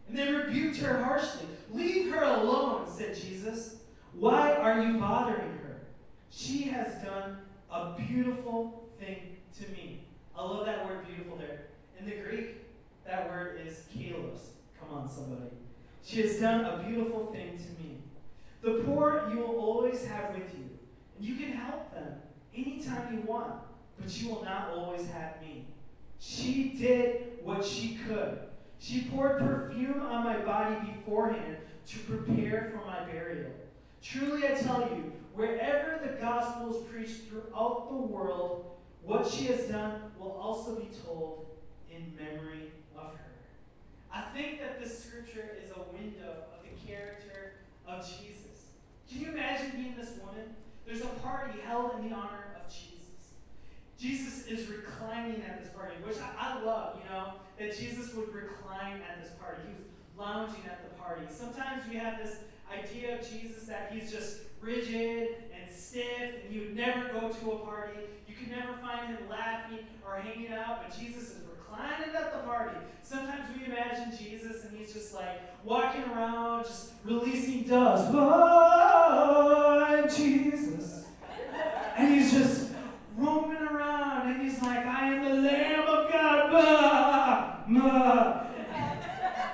And 0.08 0.18
they 0.18 0.32
rebuked 0.32 0.78
her 0.78 1.04
harshly. 1.04 1.48
Leave 1.74 2.12
her 2.14 2.24
alone, 2.24 2.88
said 2.90 3.16
Jesus. 3.16 3.78
Why 4.14 4.54
are 4.54 4.82
you 4.82 4.98
bothering 4.98 5.58
her? 5.60 5.82
She 6.30 6.64
has 6.64 6.94
done 7.04 7.38
a 7.72 7.94
beautiful 7.98 8.88
thing 9.00 9.38
to 9.60 9.72
me. 9.72 10.04
I 10.36 10.44
love 10.44 10.66
that 10.66 10.86
word 10.86 11.08
beautiful 11.08 11.38
there. 11.38 11.68
In 12.00 12.06
the 12.06 12.16
Greek, 12.16 12.58
that 13.06 13.30
word 13.30 13.60
is 13.66 13.86
kalos. 13.94 14.40
Come 14.80 14.98
on, 14.98 15.10
somebody. 15.10 15.52
She 16.08 16.22
has 16.22 16.40
done 16.40 16.64
a 16.64 16.86
beautiful 16.88 17.26
thing 17.34 17.58
to 17.58 17.84
me. 17.84 17.98
The 18.62 18.82
poor 18.86 19.30
you 19.30 19.40
will 19.40 19.60
always 19.60 20.06
have 20.06 20.34
with 20.34 20.58
you, 20.58 20.70
and 21.18 21.26
you 21.26 21.36
can 21.36 21.52
help 21.52 21.94
them 21.94 22.14
anytime 22.56 23.14
you 23.14 23.20
want, 23.30 23.56
but 24.00 24.18
you 24.18 24.30
will 24.30 24.46
not 24.46 24.70
always 24.70 25.06
have 25.10 25.42
me. 25.42 25.66
She 26.18 26.76
did 26.80 27.40
what 27.44 27.66
she 27.66 28.00
could. 28.08 28.40
She 28.80 29.10
poured 29.12 29.40
perfume 29.40 30.02
on 30.02 30.24
my 30.24 30.38
body 30.38 30.78
beforehand 30.94 31.58
to 31.88 32.00
prepare 32.00 32.72
for 32.72 32.90
my 32.90 33.04
burial. 33.04 33.52
Truly 34.02 34.48
I 34.48 34.52
tell 34.52 34.84
you, 34.84 35.12
wherever 35.34 36.00
the 36.02 36.14
gospel 36.22 36.74
is 36.74 36.86
preached 36.86 37.28
throughout 37.28 37.90
the 37.90 37.98
world, 37.98 38.78
what 39.04 39.28
she 39.28 39.48
has 39.48 39.66
done 39.66 40.04
will 40.18 40.32
also 40.32 40.76
be 40.76 40.88
told 41.06 41.48
in 41.92 42.16
memory. 42.16 42.57
I 44.18 44.36
think 44.36 44.60
that 44.62 44.82
this 44.82 45.04
scripture 45.04 45.58
is 45.64 45.70
a 45.70 45.94
window 45.94 46.34
of 46.52 46.64
the 46.64 46.88
character 46.88 47.54
of 47.88 48.04
Jesus. 48.04 48.74
Can 49.08 49.22
you 49.22 49.28
imagine 49.28 49.72
being 49.76 49.96
this 49.96 50.14
woman? 50.20 50.56
There's 50.88 51.02
a 51.02 51.14
party 51.22 51.60
held 51.64 52.00
in 52.00 52.10
the 52.10 52.16
honor 52.16 52.56
of 52.56 52.68
Jesus. 52.74 53.36
Jesus 54.00 54.48
is 54.48 54.68
reclining 54.68 55.44
at 55.44 55.62
this 55.64 55.72
party, 55.72 55.94
which 56.04 56.18
I, 56.18 56.58
I 56.58 56.64
love, 56.64 57.00
you 57.04 57.10
know, 57.12 57.34
that 57.60 57.78
Jesus 57.78 58.12
would 58.16 58.34
recline 58.34 59.02
at 59.08 59.22
this 59.22 59.34
party. 59.34 59.62
He 59.68 59.74
was 59.76 59.86
lounging 60.18 60.64
at 60.66 60.82
the 60.90 60.96
party. 61.00 61.22
Sometimes 61.30 61.84
we 61.88 61.98
have 61.98 62.18
this 62.18 62.38
idea 62.74 63.20
of 63.20 63.30
Jesus 63.30 63.66
that 63.66 63.92
he's 63.94 64.12
just 64.12 64.40
rigid 64.62 65.36
and 65.54 65.70
stiff 65.72 66.44
and 66.44 66.52
he 66.52 66.60
would 66.60 66.76
never 66.76 67.08
go 67.10 67.30
to 67.30 67.52
a 67.52 67.60
party. 67.60 68.00
You 68.28 68.34
could 68.36 68.50
never 68.50 68.74
find 68.82 69.10
him 69.16 69.30
laughing 69.30 69.80
or 70.04 70.16
hanging 70.16 70.52
out, 70.52 70.88
but 70.88 70.98
Jesus 70.98 71.30
is 71.30 71.38
reclining 71.50 72.16
at 72.16 72.34
the 72.34 72.40
party. 72.40 72.78
Sometimes 73.04 73.46
we 73.58 73.66
imagine 73.66 74.12
Jesus 74.18 74.66
and 74.66 74.78
he's 74.78 74.94
just 75.08 75.16
like 75.16 75.42
walking 75.64 76.04
around, 76.04 76.66
just 76.66 76.92
releasing 77.06 77.64
dust. 77.64 78.12
Oh, 78.14 79.86
I'm 79.88 80.10
Jesus. 80.10 81.06
And 81.96 82.14
he's 82.14 82.32
just 82.32 82.72
roaming 83.16 83.58
around 83.58 84.32
and 84.32 84.42
he's 84.42 84.62
like, 84.62 84.86
I 84.86 85.14
am 85.14 85.24
the 85.24 85.48
Lamb 85.48 85.88
of 85.88 86.12
God. 86.12 86.52
Bah, 86.52 87.60
bah. 87.68 88.44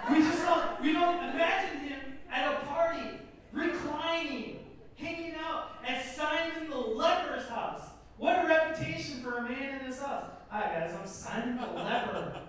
We 0.10 0.22
just 0.22 0.43
don't, 0.43 0.81
we 0.81 0.93
don't 0.93 1.17
imagine 1.17 1.79
him 1.81 2.00
at 2.31 2.53
a 2.53 2.65
party, 2.65 3.19
reclining, 3.51 4.60
hanging 4.95 5.36
out 5.36 5.69
at 5.88 6.03
Simon 6.15 6.69
the 6.69 6.77
leper's 6.77 7.48
house. 7.48 7.81
What 8.17 8.43
a 8.43 8.48
reputation 8.48 9.22
for 9.22 9.38
a 9.38 9.43
man 9.43 9.79
in 9.79 9.86
his 9.86 10.00
house. 10.00 10.25
Hi 10.50 10.62
guys, 10.62 10.95
I'm 11.00 11.07
Simon 11.07 11.57
the 11.57 11.67
leper. 11.67 12.39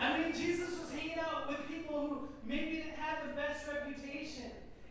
I 0.00 0.18
mean, 0.18 0.32
Jesus 0.34 0.78
was 0.78 0.90
hanging 0.90 1.18
out 1.18 1.48
with 1.48 1.58
people 1.68 2.08
who 2.08 2.28
maybe 2.44 2.76
didn't 2.76 2.96
have 2.96 3.28
the 3.28 3.34
best 3.34 3.66
reputation. 3.68 4.50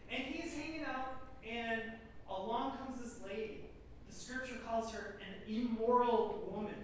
And 0.10 0.24
he's 0.24 0.53
hanging 0.53 0.84
out, 0.86 1.18
and 1.48 1.82
along 2.30 2.77
comes 2.77 3.01
this 3.01 3.20
lady. 3.25 3.65
The 4.10 4.15
scripture 4.15 4.56
calls 4.65 4.91
her 4.94 5.20
an 5.20 5.53
immoral 5.53 6.50
woman. 6.53 6.75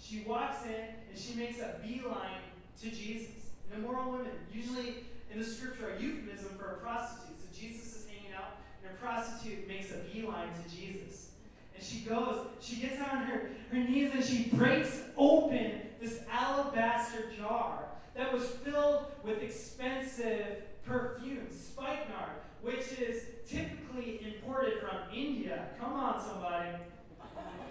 She 0.00 0.24
walks 0.26 0.64
in 0.64 0.86
and 1.08 1.18
she 1.18 1.34
makes 1.34 1.58
a 1.60 1.76
beeline 1.84 2.42
to 2.82 2.90
Jesus. 2.90 3.30
An 3.70 3.80
immoral 3.80 4.10
woman, 4.10 4.32
usually 4.52 5.04
in 5.32 5.38
the 5.38 5.44
scripture, 5.44 5.94
a 5.96 6.00
euphemism 6.00 6.56
for 6.58 6.72
a 6.72 6.78
prostitute. 6.78 7.36
So 7.38 7.46
Jesus 7.60 7.94
is 7.94 8.06
hanging 8.06 8.32
out, 8.36 8.56
and 8.82 8.92
a 8.92 8.96
prostitute 8.96 9.68
makes 9.68 9.92
a 9.92 9.98
beeline 10.12 10.48
to 10.54 10.76
Jesus. 10.76 11.30
And 11.74 11.84
she 11.84 12.00
goes, 12.00 12.46
she 12.60 12.76
gets 12.76 13.00
on 13.00 13.18
her, 13.18 13.50
her 13.70 13.78
knees 13.78 14.10
and 14.12 14.24
she 14.24 14.48
breaks 14.54 15.00
open 15.16 15.80
this 16.00 16.20
alabaster 16.30 17.30
jar 17.36 17.84
that 18.16 18.32
was 18.32 18.44
filled 18.46 19.04
with 19.22 19.40
expensive 19.42 20.62
perfume, 20.84 21.46
spikenard, 21.50 22.30
which 22.62 22.87
is 23.00 23.22
typically 23.48 24.20
imported 24.24 24.80
from 24.80 24.98
India. 25.14 25.68
Come 25.80 25.92
on, 25.94 26.20
somebody. 26.20 26.70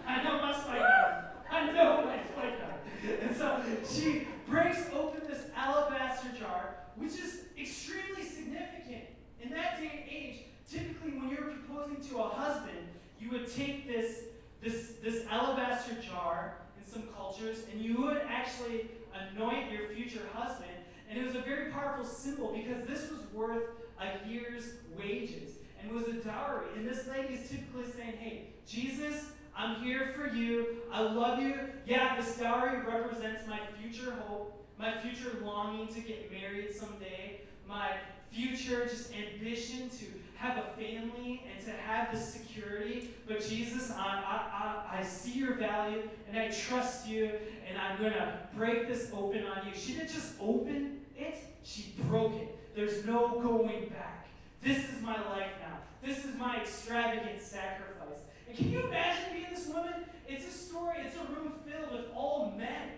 I 0.05 0.23
know 0.23 0.41
my 0.41 0.53
spikenard. 0.53 1.25
I 1.51 1.71
know 1.71 2.05
my 2.05 2.19
spikenard. 2.23 3.21
And 3.21 3.35
so 3.35 3.61
she 3.87 4.27
breaks 4.47 4.89
open 4.93 5.21
this 5.27 5.43
alabaster 5.55 6.29
jar, 6.39 6.75
which 6.95 7.13
is 7.13 7.41
extremely 7.59 8.23
significant. 8.23 9.05
In 9.41 9.49
that 9.51 9.79
day 9.79 9.91
and 10.01 10.09
age, 10.09 10.43
typically 10.69 11.11
when 11.11 11.29
you're 11.29 11.51
proposing 11.51 12.03
to 12.09 12.17
a 12.19 12.29
husband, 12.29 12.87
you 13.19 13.29
would 13.31 13.53
take 13.53 13.87
this, 13.87 14.23
this, 14.61 14.93
this 15.03 15.25
alabaster 15.29 15.95
jar 16.01 16.57
in 16.77 16.89
some 16.89 17.03
cultures 17.15 17.59
and 17.71 17.81
you 17.81 18.01
would 18.01 18.21
actually 18.27 18.87
anoint 19.13 19.71
your 19.71 19.89
future 19.89 20.21
husband. 20.33 20.71
And 21.09 21.17
it 21.17 21.25
was 21.25 21.35
a 21.35 21.41
very 21.41 21.71
powerful 21.71 22.05
symbol 22.05 22.53
because 22.53 22.85
this 22.85 23.09
was 23.09 23.21
worth 23.33 23.63
a 23.99 24.27
year's 24.27 24.73
wages 24.97 25.53
and 25.81 25.91
was 25.91 26.07
a 26.07 26.13
dowry. 26.13 26.67
And 26.75 26.87
this 26.87 27.07
lady 27.07 27.35
is 27.35 27.49
typically 27.49 27.91
saying, 27.91 28.17
hey, 28.19 28.47
Jesus, 28.67 29.25
I'm 29.55 29.81
here 29.83 30.13
for 30.15 30.33
you. 30.33 30.77
I 30.91 31.01
love 31.01 31.39
you. 31.39 31.59
Yeah, 31.85 32.15
this 32.15 32.37
dowry 32.37 32.79
represents 32.85 33.47
my 33.47 33.59
future 33.81 34.15
hope, 34.27 34.65
my 34.77 34.97
future 34.99 35.37
longing 35.43 35.87
to 35.87 35.99
get 36.01 36.31
married 36.31 36.75
someday, 36.75 37.41
my 37.67 37.91
future 38.31 38.85
just 38.85 39.11
ambition 39.13 39.89
to 39.89 40.05
have 40.35 40.57
a 40.57 40.79
family 40.79 41.43
and 41.51 41.65
to 41.65 41.71
have 41.71 42.11
the 42.13 42.19
security. 42.19 43.09
But 43.27 43.47
Jesus, 43.47 43.91
I, 43.91 43.95
I, 43.95 44.95
I, 44.95 44.99
I 44.99 45.03
see 45.03 45.31
your 45.31 45.55
value 45.55 46.03
and 46.29 46.37
I 46.37 46.49
trust 46.49 47.07
you 47.07 47.31
and 47.67 47.77
I'm 47.77 47.99
going 47.99 48.13
to 48.13 48.39
break 48.55 48.87
this 48.87 49.11
open 49.13 49.45
on 49.45 49.65
you. 49.65 49.73
She 49.73 49.93
didn't 49.93 50.11
just 50.11 50.35
open 50.39 51.01
it, 51.17 51.37
she 51.63 51.95
broke 52.03 52.35
it. 52.35 52.55
There's 52.77 53.03
no 53.05 53.39
going 53.41 53.89
back. 53.89 54.27
This 54.61 54.77
is 54.77 55.01
my 55.01 55.15
life 55.29 55.49
now. 55.59 55.79
This 56.05 56.23
is 56.23 56.35
my 56.35 56.57
extravagant 56.57 57.41
sacrifice. 57.41 58.19
And 58.47 58.55
can 58.55 58.71
you 58.71 58.85
imagine 58.85 59.33
being 59.33 59.47
this 59.49 59.65
woman? 59.65 60.05
It's 60.29 60.45
a 60.45 60.51
story, 60.51 60.97
it's 61.03 61.15
a 61.15 61.23
room 61.33 61.53
filled 61.65 61.91
with 61.91 62.11
all 62.15 62.53
men. 62.55 62.89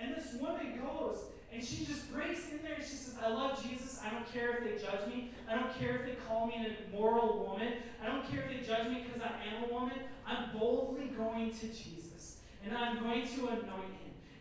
And 0.00 0.12
this 0.16 0.34
woman 0.40 0.80
goes 0.82 1.18
and 1.52 1.62
she 1.62 1.84
just 1.84 2.12
breaks 2.12 2.50
in 2.50 2.58
there 2.64 2.74
and 2.74 2.82
she 2.82 2.96
says, 2.96 3.14
I 3.24 3.28
love 3.28 3.62
Jesus. 3.62 4.00
I 4.04 4.10
don't 4.10 4.26
care 4.32 4.56
if 4.56 4.64
they 4.64 4.84
judge 4.84 5.06
me. 5.06 5.30
I 5.48 5.54
don't 5.54 5.72
care 5.78 5.98
if 5.98 6.06
they 6.06 6.16
call 6.26 6.48
me 6.48 6.54
an 6.56 6.74
immoral 6.92 7.46
woman. 7.46 7.74
I 8.02 8.06
don't 8.06 8.28
care 8.28 8.40
if 8.40 8.48
they 8.48 8.66
judge 8.66 8.88
me 8.88 9.06
because 9.06 9.22
I 9.22 9.54
am 9.54 9.70
a 9.70 9.72
woman. 9.72 9.98
I'm 10.26 10.58
boldly 10.58 11.12
going 11.16 11.52
to 11.52 11.66
Jesus 11.68 12.38
and 12.64 12.76
I'm 12.76 13.04
going 13.04 13.22
to 13.22 13.46
anoint 13.46 13.62
him. 13.62 13.97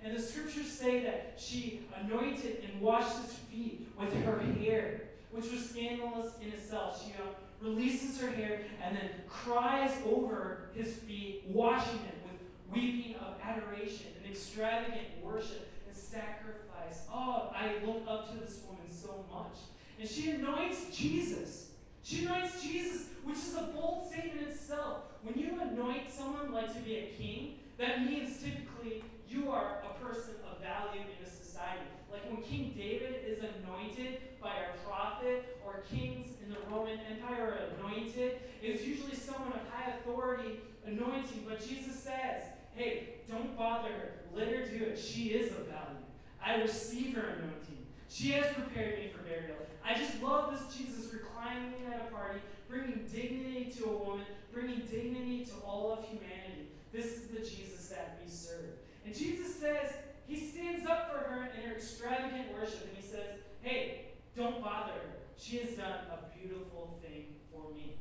And 0.07 0.15
the 0.15 0.21
scriptures 0.21 0.67
say 0.67 1.01
that 1.03 1.33
she 1.37 1.81
anointed 2.01 2.63
and 2.63 2.79
washed 2.79 3.17
his 3.17 3.33
feet 3.33 3.89
with 3.99 4.13
her 4.23 4.39
hair, 4.39 5.01
which 5.31 5.51
was 5.51 5.69
scandalous 5.69 6.31
in 6.41 6.53
itself. 6.53 7.03
She 7.03 7.11
uh, 7.11 7.25
releases 7.59 8.17
her 8.21 8.31
hair 8.31 8.61
and 8.81 8.95
then 8.95 9.09
cries 9.27 9.91
over 10.05 10.69
his 10.73 10.93
feet, 10.93 11.43
washing 11.49 11.99
it 12.07 12.15
with 12.23 12.39
weeping 12.73 13.15
of 13.15 13.35
adoration 13.43 14.05
and 14.17 14.31
extravagant 14.31 15.07
worship 15.21 15.69
and 15.85 15.97
sacrifice. 15.97 17.03
Oh, 17.13 17.51
I 17.53 17.85
look 17.85 18.03
up 18.07 18.31
to 18.31 18.39
this 18.39 18.61
woman 18.65 18.89
so 18.89 19.25
much. 19.29 19.57
And 19.99 20.07
she 20.07 20.29
anoints 20.29 20.95
Jesus. 20.95 21.71
She 22.01 22.23
anoints 22.23 22.63
Jesus, 22.63 23.07
which 23.25 23.39
is 23.39 23.55
a 23.55 23.63
bold 23.75 24.09
statement 24.09 24.47
itself. 24.47 24.99
When 25.21 25.37
you 25.37 25.59
anoint 25.59 26.09
someone 26.09 26.53
like 26.53 26.73
to 26.73 26.79
be 26.79 26.95
a 26.95 27.07
king, 27.17 27.55
that 27.77 28.05
means 28.05 28.41
typically 28.41 29.03
you 29.29 29.51
are 29.51 29.83
a 29.83 30.03
person 30.03 30.35
of 30.49 30.61
value 30.61 31.01
in 31.01 31.25
a 31.25 31.29
society. 31.29 31.81
Like 32.11 32.29
when 32.31 32.41
King 32.41 32.73
David 32.75 33.23
is 33.25 33.39
anointed 33.39 34.19
by 34.41 34.53
a 34.53 34.87
prophet, 34.87 35.57
or 35.65 35.83
kings 35.91 36.27
in 36.43 36.49
the 36.49 36.59
Roman 36.71 36.99
Empire 37.11 37.43
are 37.43 37.87
anointed, 37.87 38.39
it's 38.61 38.83
usually 38.83 39.15
someone 39.15 39.53
of 39.53 39.59
high 39.69 39.91
authority 39.91 40.59
anointing. 40.85 41.45
But 41.47 41.67
Jesus 41.67 41.99
says, 41.99 42.43
hey, 42.73 43.15
don't 43.29 43.57
bother 43.57 43.89
her. 43.89 44.11
Let 44.33 44.47
her 44.47 44.65
do 44.65 44.85
it. 44.85 44.97
She 44.97 45.29
is 45.29 45.51
of 45.51 45.67
value. 45.67 46.05
I 46.43 46.61
receive 46.61 47.15
her 47.15 47.27
anointing. 47.27 47.85
She 48.09 48.31
has 48.31 48.53
prepared 48.53 48.99
me 48.99 49.09
for 49.09 49.23
burial. 49.23 49.57
I 49.83 49.95
just 49.95 50.21
love 50.21 50.51
this 50.51 50.75
Jesus 50.75 51.13
reclining 51.13 51.73
at 51.93 52.07
a 52.07 52.11
party, 52.11 52.39
bringing 52.69 53.05
dignity 53.13 53.71
to 53.77 53.85
a 53.85 53.97
woman, 53.97 54.25
bringing 54.53 54.79
dignity 54.79 55.45
to 55.45 55.53
all 55.65 55.91
of 55.91 56.05
humanity. 56.05 56.69
This 56.93 57.05
is 57.05 57.27
the 57.27 57.39
Jesus 57.39 57.89
that 57.89 58.19
we 58.23 58.29
serve. 58.31 58.77
And 59.07 59.15
Jesus 59.15 59.55
says, 59.55 59.93
he 60.27 60.35
stands 60.35 60.85
up 60.85 61.07
for 61.07 61.19
her 61.31 61.47
in 61.55 61.69
her 61.69 61.77
extravagant 61.77 62.51
worship, 62.51 62.91
and 62.91 62.97
he 62.99 63.01
says, 63.01 63.39
Hey, 63.61 64.11
don't 64.35 64.61
bother 64.61 64.91
her. 64.91 65.15
She 65.37 65.59
has 65.59 65.69
done 65.79 66.03
a 66.11 66.27
beautiful 66.37 66.99
thing 67.01 67.39
for 67.49 67.71
me. 67.73 67.95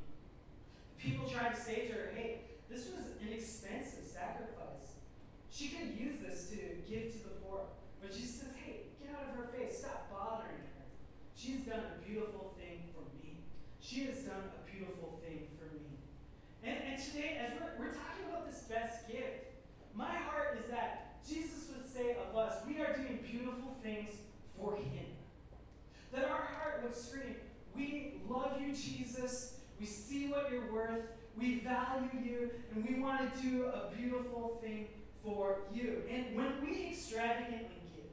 People 0.99 1.31
tried 1.31 1.55
to 1.55 1.61
say 1.61 1.87
to 1.87 1.92
her, 1.95 2.11
Hey, 2.12 2.40
this 2.69 2.90
was 2.90 3.07
an 3.23 3.31
expensive 3.33 4.03
sacrifice. 4.03 4.99
She 5.49 5.69
could 5.69 5.95
use 5.95 6.19
this 6.19 6.51
to 6.51 6.59
give 6.90 7.12
to 7.12 7.19
the 7.23 7.38
poor. 7.47 7.71
But 8.03 8.12
she 8.12 8.27
says, 8.27 8.51
Hey, 8.64 8.90
get 8.99 9.14
out 9.14 9.31
of 9.31 9.37
her 9.37 9.47
face. 9.57 9.79
Stop 9.79 10.11
bothering 10.11 10.59
her. 10.59 10.90
She's 11.37 11.61
done 11.61 11.87
a 11.87 12.03
beautiful 12.03 12.59
thing 12.59 12.90
for 12.90 13.07
me. 13.23 13.38
She 13.79 14.11
has 14.11 14.27
done 14.27 14.51
a 14.51 14.69
beautiful 14.69 15.21
thing 15.23 15.47
for 15.55 15.71
me. 15.71 16.03
And, 16.66 16.77
and 16.83 17.01
today, 17.01 17.38
as 17.38 17.55
we're, 17.55 17.87
we're 17.87 17.95
talking 17.95 18.27
about 18.27 18.51
this 18.51 18.66
best 18.66 19.07
gift, 19.07 19.46
my 19.97 20.15
heart 20.29 20.59
is 20.63 20.71
that 20.71 21.25
Jesus 21.27 21.69
would 21.75 21.91
say 21.91 22.17
of 22.29 22.37
us, 22.37 22.59
we 22.67 22.81
are 22.81 22.95
doing 22.95 23.19
beautiful 23.29 23.77
things 23.83 24.11
for 24.59 24.77
Him. 24.77 25.07
That 26.13 26.25
our 26.25 26.43
heart 26.43 26.81
would 26.83 26.95
scream, 26.95 27.37
We 27.75 28.21
love 28.29 28.61
you, 28.61 28.75
Jesus. 28.75 29.55
We 29.81 29.87
see 29.87 30.29
what 30.29 30.51
you're 30.51 30.73
worth. 30.73 31.01
We 31.37 31.61
value 31.61 32.09
you. 32.23 32.51
And 32.75 32.87
we 32.87 33.01
want 33.01 33.35
to 33.35 33.43
do 33.43 33.65
a 33.67 33.91
beautiful 33.97 34.59
thing 34.63 34.89
for 35.25 35.59
you. 35.75 36.03
And 36.11 36.37
when 36.37 36.53
we 36.63 36.89
extravagantly 36.91 37.81
give, 37.95 38.11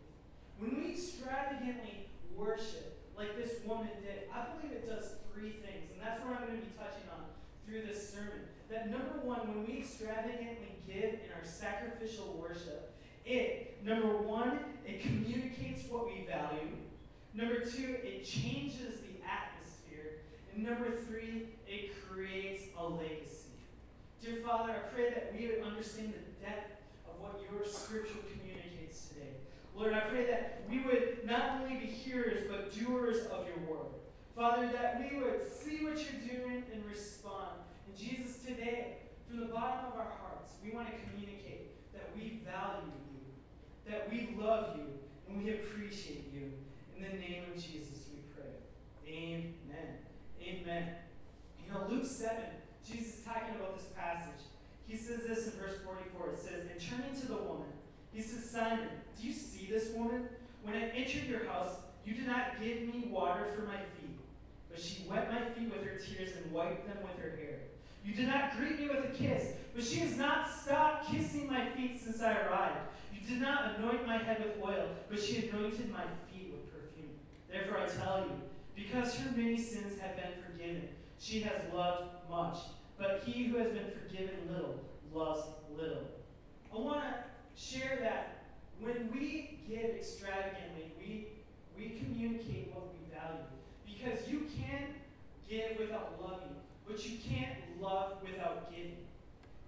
when 0.59 0.83
we 0.83 0.91
extravagantly 0.91 2.07
worship, 2.35 2.97
like 3.17 3.37
this 3.37 3.63
woman 3.65 3.89
did, 4.01 4.27
I 4.33 4.45
believe 4.55 4.73
it 4.73 4.89
does 4.89 5.11
three 5.33 5.51
things. 5.51 5.91
And 5.93 6.01
that's 6.01 6.23
what 6.23 6.35
I'm 6.35 6.47
going 6.47 6.59
to 6.59 6.65
be 6.65 6.73
touching 6.77 7.07
on 7.11 7.23
through 7.65 7.83
this 7.83 8.13
sermon. 8.13 8.47
That 8.69 8.89
number 8.89 9.19
one, 9.23 9.39
when 9.47 9.67
we 9.67 9.79
extravagantly 9.79 10.75
give 10.87 11.03
in 11.03 11.29
our 11.35 11.43
sacrificial 11.43 12.37
worship, 12.39 12.93
it, 13.25 13.77
number 13.85 14.17
one, 14.17 14.59
it 14.85 15.01
communicates 15.01 15.89
what 15.89 16.07
we 16.07 16.25
value. 16.25 16.75
Number 17.33 17.59
two, 17.61 17.97
it 18.03 18.25
changes 18.25 18.99
the 19.01 19.23
atmosphere. 19.25 20.21
And 20.53 20.63
number 20.63 20.91
three, 21.07 21.47
it 21.67 21.91
creates 22.07 22.63
a 22.77 22.87
legacy. 22.87 23.43
Dear 24.21 24.37
Father, 24.45 24.73
I 24.73 24.93
pray 24.93 25.09
that 25.09 25.33
we 25.37 25.47
would 25.47 25.63
understand 25.65 26.13
the 26.13 26.45
depth 26.45 26.81
of 27.07 27.19
what 27.19 27.41
your 27.51 27.65
scripture 27.65 28.19
communicates 28.31 29.07
today. 29.07 29.33
Lord, 29.75 29.93
I 29.93 30.01
pray 30.01 30.25
that 30.27 30.61
we 30.69 30.79
would 30.83 31.25
not 31.25 31.61
only 31.61 31.77
be 31.77 31.87
hearers, 31.87 32.47
but 32.49 32.71
doers 32.73 33.25
of 33.27 33.47
your 33.47 33.57
word. 33.67 33.87
Father, 34.35 34.67
that 34.73 34.99
we 34.99 35.19
would 35.19 35.41
see 35.47 35.83
what 35.83 35.97
you're 35.97 36.39
doing 36.39 36.63
and 36.73 36.83
respond. 36.89 37.59
And 37.87 37.95
Jesus, 37.95 38.37
today, 38.37 38.97
from 39.27 39.39
the 39.39 39.45
bottom 39.45 39.91
of 39.91 39.99
our 39.99 40.11
hearts, 40.19 40.53
we 40.63 40.71
want 40.71 40.87
to 40.87 40.93
communicate 41.07 41.93
that 41.93 42.09
we 42.15 42.41
value 42.43 42.91
you, 43.13 43.91
that 43.91 44.09
we 44.11 44.35
love 44.41 44.75
you, 44.75 44.85
and 45.29 45.43
we 45.43 45.51
appreciate 45.51 46.31
you. 46.33 46.51
In 46.97 47.03
the 47.03 47.17
name 47.17 47.43
of 47.53 47.61
Jesus, 47.61 48.09
we 48.11 48.21
pray. 48.33 48.53
Amen. 49.07 49.97
Amen. 50.41 50.89
You 51.63 51.71
know, 51.71 51.85
Luke 51.87 52.05
7, 52.05 52.35
Jesus 52.87 53.19
is 53.19 53.23
talking 53.23 53.55
about 53.55 53.77
this 53.77 53.87
passage. 53.95 54.41
He 54.87 54.97
says 54.97 55.21
this 55.27 55.45
in 55.45 55.59
verse 55.59 55.77
44. 55.85 56.33
It 56.33 56.39
says, 56.39 56.65
And 56.71 56.81
turning 56.81 57.19
to 57.21 57.27
the 57.27 57.37
woman, 57.37 57.69
he 58.11 58.21
says, 58.21 58.49
Simon, 58.49 58.89
do 59.19 59.27
you 59.27 59.33
see 59.33 59.67
this 59.69 59.89
woman? 59.89 60.27
When 60.63 60.75
I 60.75 60.89
entered 60.89 61.25
your 61.27 61.45
house, 61.45 61.75
you 62.05 62.13
did 62.13 62.27
not 62.27 62.59
give 62.61 62.81
me 62.81 63.07
water 63.09 63.45
for 63.55 63.61
my 63.63 63.77
feet, 63.77 64.02
but 64.73 64.81
she 64.81 65.05
wet 65.07 65.31
my 65.31 65.39
feet 65.53 65.71
with 65.71 65.85
her 65.85 65.99
tears 65.99 66.31
and 66.35 66.51
wiped 66.51 66.87
them 66.87 66.97
with 67.03 67.23
her 67.23 67.37
hair. 67.37 67.59
You 68.03 68.13
did 68.15 68.27
not 68.27 68.57
greet 68.57 68.79
me 68.79 68.87
with 68.89 69.05
a 69.05 69.15
kiss, 69.15 69.53
but 69.75 69.83
she 69.83 69.99
has 69.99 70.17
not 70.17 70.49
stopped 70.49 71.11
kissing 71.11 71.47
my 71.47 71.69
feet 71.69 72.01
since 72.01 72.21
I 72.21 72.33
arrived. 72.41 72.79
You 73.13 73.25
did 73.27 73.39
not 73.39 73.77
anoint 73.77 74.07
my 74.07 74.17
head 74.17 74.43
with 74.43 74.63
oil, 74.65 74.87
but 75.09 75.21
she 75.21 75.47
anointed 75.47 75.91
my 75.91 76.03
feet 76.27 76.51
with 76.51 76.73
perfume. 76.73 77.11
Therefore 77.49 77.77
I 77.77 77.85
tell 77.85 78.25
you, 78.27 78.41
because 78.75 79.15
her 79.17 79.31
many 79.37 79.57
sins 79.57 79.99
have 79.99 80.15
been 80.15 80.33
forgiven, 80.43 80.89
she 81.19 81.41
has 81.41 81.61
loved 81.71 82.29
much. 82.29 82.57
But 82.97 83.21
he 83.25 83.45
who 83.45 83.57
has 83.57 83.71
been 83.71 83.91
forgiven 83.91 84.35
little 84.49 84.79
loves 85.13 85.47
little. 85.77 86.07
I 86.73 86.77
want 86.77 87.03
to 87.03 87.13
share 87.55 87.99
that 88.01 88.45
when 88.79 89.09
we 89.13 89.59
give 89.69 89.91
extravagantly, 89.95 90.91
we, 90.97 91.27
we 91.77 91.99
communicate 91.99 92.71
what 92.73 92.87
we 92.93 93.15
value. 93.15 93.45
Because 94.03 94.27
you 94.27 94.47
can 94.57 94.87
give 95.49 95.79
without 95.79 96.19
loving, 96.21 96.55
but 96.85 97.05
you 97.07 97.17
can't 97.19 97.57
love 97.81 98.17
without 98.21 98.69
giving. 98.69 98.97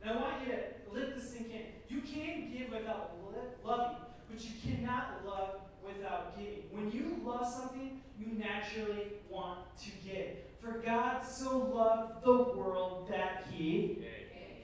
And 0.02 0.12
I 0.12 0.22
want 0.22 0.46
you 0.46 0.54
to 0.54 0.60
let 0.92 1.16
this 1.16 1.32
sink 1.32 1.52
in. 1.52 1.66
You 1.88 2.02
can 2.02 2.52
give 2.52 2.70
without 2.70 3.16
loving, 3.64 3.98
but 4.30 4.44
you 4.44 4.52
cannot 4.62 5.26
love 5.26 5.62
without 5.86 6.38
giving. 6.38 6.64
When 6.72 6.92
you 6.92 7.22
love 7.24 7.48
something, 7.48 8.02
you 8.20 8.38
naturally 8.38 9.14
want 9.30 9.60
to 9.84 9.92
give. 10.04 10.38
For 10.60 10.80
God 10.80 11.22
so 11.26 11.58
loved 11.58 12.26
the 12.26 12.58
world 12.60 13.08
that 13.10 13.46
he, 13.52 14.00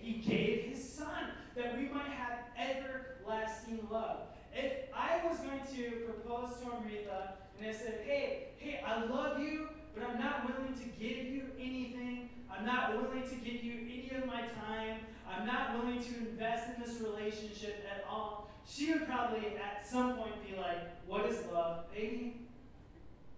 he 0.01 0.13
gave 0.13 0.65
his 0.65 0.93
son, 0.93 1.29
that 1.55 1.77
we 1.77 1.87
might 1.87 2.09
have 2.09 2.39
everlasting 2.57 3.87
love. 3.89 4.21
If 4.53 4.93
I 4.93 5.25
was 5.25 5.37
going 5.39 5.61
to 5.75 5.91
propose 6.05 6.59
to 6.59 6.73
Amrita 6.73 7.35
and 7.61 7.69
I 7.69 7.73
said, 7.73 7.99
hey, 8.07 8.47
hey, 8.57 8.81
I 8.83 9.05
love 9.05 9.39
you, 9.39 9.69
but 9.93 10.03
I'm 10.03 10.17
not 10.17 10.47
willing 10.47 10.73
to 10.73 10.85
give 10.99 11.27
you 11.27 11.43
anything. 11.59 12.29
I'm 12.49 12.65
not 12.65 12.95
willing 12.95 13.21
to 13.21 13.35
give 13.35 13.63
you 13.63 13.81
any 13.85 14.11
of 14.17 14.25
my 14.25 14.41
time. 14.41 14.97
I'm 15.29 15.45
not 15.45 15.77
willing 15.77 16.01
to 16.01 16.17
invest 16.17 16.69
in 16.75 16.81
this 16.81 16.99
relationship 17.01 17.85
at 17.87 18.03
all. 18.09 18.49
She 18.67 18.91
would 18.91 19.05
probably 19.05 19.57
at 19.57 19.87
some 19.87 20.15
point 20.15 20.43
be 20.43 20.57
like, 20.57 21.05
What 21.05 21.27
is 21.27 21.37
love? 21.53 21.91
Baby, 21.93 22.47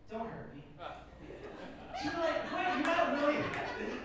don't 0.10 0.26
hurt 0.26 0.56
me. 0.56 0.64
She'd 2.02 2.12
be 2.12 2.18
like, 2.18 2.56
Wait, 2.56 2.68
you're 2.78 2.86
not 2.86 3.20
willing 3.20 3.44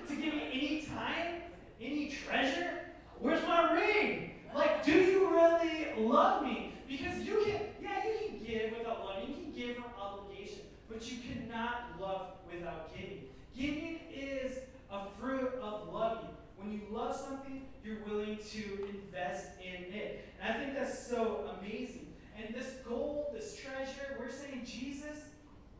to 0.08 0.16
give 0.16 0.34
me 0.34 0.48
any 0.52 0.82
time? 0.82 1.42
Any 1.80 2.10
treasure? 2.10 2.80
Where's 3.20 3.46
my 3.46 3.72
ring? 3.72 4.32
Like, 4.52 4.84
do 4.84 4.92
you 4.92 5.30
really 5.30 5.86
love 5.96 6.42
me? 6.42 6.72
Because 6.88 7.18
you 7.18 7.42
can, 7.44 7.60
yeah, 7.82 8.02
you 8.02 8.28
can 8.28 8.46
give 8.46 8.78
without 8.78 9.04
loving, 9.04 9.28
you 9.28 9.34
can 9.34 9.52
give 9.52 9.76
from 9.76 9.84
obligation, 10.00 10.60
but 10.88 11.10
you 11.12 11.18
cannot 11.18 12.00
love 12.00 12.28
without 12.50 12.96
giving. 12.96 13.24
Giving 13.54 14.00
is 14.10 14.56
a 14.90 15.04
fruit 15.20 15.52
of 15.62 15.92
loving. 15.92 16.30
When 16.56 16.72
you 16.72 16.80
love 16.90 17.14
something, 17.14 17.66
you're 17.84 18.02
willing 18.06 18.38
to 18.52 18.88
invest 18.88 19.50
in 19.62 19.92
it. 19.92 20.24
And 20.40 20.54
I 20.54 20.58
think 20.58 20.74
that's 20.74 21.06
so 21.06 21.50
amazing. 21.58 22.14
And 22.38 22.54
this 22.54 22.76
gold, 22.88 23.26
this 23.34 23.54
treasure, 23.56 24.16
we're 24.18 24.30
saying, 24.30 24.62
Jesus, 24.64 25.18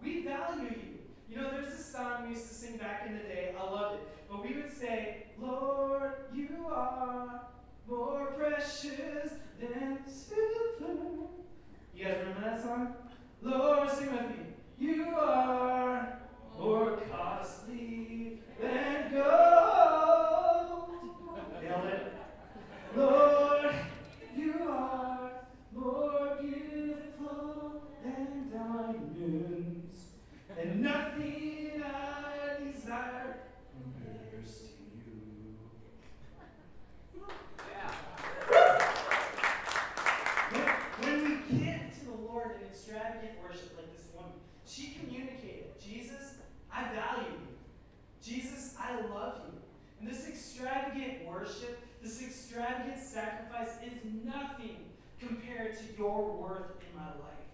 we 0.03 0.25
value 0.25 0.65
you. 0.65 0.99
You 1.31 1.37
know, 1.37 1.51
there's 1.51 1.73
a 1.73 1.83
song 1.83 2.25
we 2.25 2.35
used 2.35 2.49
to 2.49 2.55
sing 2.55 2.77
back 2.77 3.05
in 3.07 3.15
the 3.15 3.25
day. 3.25 3.55
I 3.59 3.63
loved 3.63 3.95
it. 3.95 4.09
But 4.31 4.43
we 4.43 4.55
would 4.55 4.77
say, 4.77 5.25
Lord, 5.41 6.13
you 6.35 6.67
are 6.71 7.49
more 7.89 8.27
precious 8.37 9.33
than. 9.59 9.88
You 11.99 12.05
guys 12.05 12.19
remember 12.21 12.41
that 12.43 12.63
song? 12.63 12.95
Lord, 13.43 13.91
sing 13.91 14.13
with 14.13 14.31
me. 14.31 14.37
You 14.79 15.17
are 15.17 16.21
more 16.57 16.97
costly 17.11 18.41
than 18.63 19.13
gold. 19.13 20.91
Nailed 21.61 21.87
it. 21.87 22.13
Lord, 22.95 23.75
you 24.37 24.55
are 24.71 25.31
more 25.75 26.39
beautiful 26.41 27.83
than 28.05 28.49
diamonds, 28.53 29.99
and 30.57 30.81
nothing 30.81 31.83
I 31.85 32.63
desire 32.63 33.39
compares 33.75 34.59
to 34.61 34.67
you. 34.95 35.57
When, 40.51 40.63
when 41.03 41.17
we 41.25 41.59
give 41.59 41.81
to 41.99 42.05
the 42.07 42.17
Lord 42.33 42.53
in 42.61 42.67
extravagant 42.69 43.33
worship 43.43 43.77
like 43.77 43.91
this 43.95 44.07
woman, 44.15 44.33
she 44.65 44.97
communicated, 44.99 45.79
Jesus, 45.79 46.37
I 46.73 46.85
value 46.85 47.33
you. 47.33 47.57
Jesus, 48.23 48.75
I 48.81 49.01
love 49.15 49.43
you. 49.47 49.61
And 50.01 50.09
this 50.09 50.27
extravagant 50.27 51.27
worship, 51.27 51.81
this 52.03 52.23
extravagant 52.23 52.99
sacrifice 52.99 53.77
is 53.85 53.93
nothing 54.25 54.77
compared 55.21 55.77
to 55.77 55.85
your 55.99 56.33
worth 56.35 56.71
in 56.81 56.97
my 56.97 57.09
life. 57.09 57.47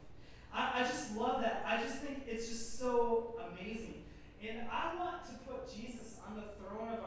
I, 0.52 0.82
I 0.82 0.84
just 0.84 1.16
love 1.16 1.40
that. 1.40 1.64
I 1.66 1.82
just 1.82 1.96
think 1.96 2.22
it's 2.28 2.48
just 2.48 2.78
so 2.78 3.34
amazing. 3.50 4.04
And 4.46 4.68
I 4.70 4.94
want 4.96 5.24
to 5.24 5.32
put 5.50 5.74
Jesus 5.74 6.18
on 6.28 6.36
the 6.36 6.44
throne 6.58 6.98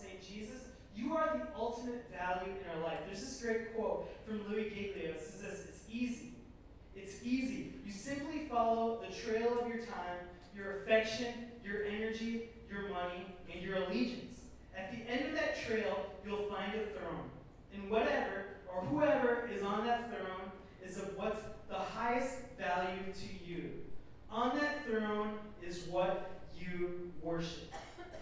saying, 0.00 0.18
Jesus, 0.26 0.62
you 0.94 1.14
are 1.16 1.38
the 1.38 1.46
ultimate 1.58 2.04
value 2.10 2.52
in 2.52 2.76
our 2.76 2.86
life. 2.86 2.98
There's 3.06 3.20
this 3.20 3.40
great 3.42 3.74
quote 3.76 4.08
from 4.26 4.42
Louis 4.48 4.70
Giglio. 4.70 5.10
It 5.10 5.20
says 5.20 5.40
this 5.40 5.60
It's 5.68 5.82
easy. 5.90 6.32
It's 6.96 7.22
easy. 7.22 7.74
You 7.86 7.92
simply 7.92 8.46
follow 8.50 9.00
the 9.00 9.14
trail 9.14 9.60
of 9.60 9.68
your 9.68 9.78
time, 9.78 10.18
your 10.56 10.82
affection, 10.82 11.32
your 11.64 11.84
energy, 11.84 12.50
your 12.70 12.88
money, 12.88 13.26
and 13.52 13.62
your 13.62 13.76
allegiance. 13.76 14.40
At 14.76 14.92
the 14.92 15.10
end 15.10 15.26
of 15.28 15.34
that 15.34 15.60
trail, 15.60 16.06
you'll 16.24 16.48
find 16.48 16.74
a 16.74 16.86
throne. 16.98 17.30
And 17.72 17.90
whatever 17.90 18.44
or 18.74 18.82
whoever 18.82 19.48
is 19.52 19.62
on 19.62 19.86
that 19.86 20.10
throne 20.10 20.50
is 20.84 20.98
of 20.98 21.16
what's 21.16 21.40
the 21.68 21.76
highest 21.76 22.36
value 22.58 23.12
to 23.12 23.50
you. 23.50 23.70
On 24.30 24.56
that 24.58 24.84
throne 24.84 25.34
is 25.62 25.84
what 25.90 26.42
you 26.58 27.12
worship. 27.22 27.72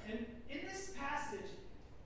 And 0.09 0.25
in 0.51 0.61
this 0.67 0.93
passage, 0.97 1.51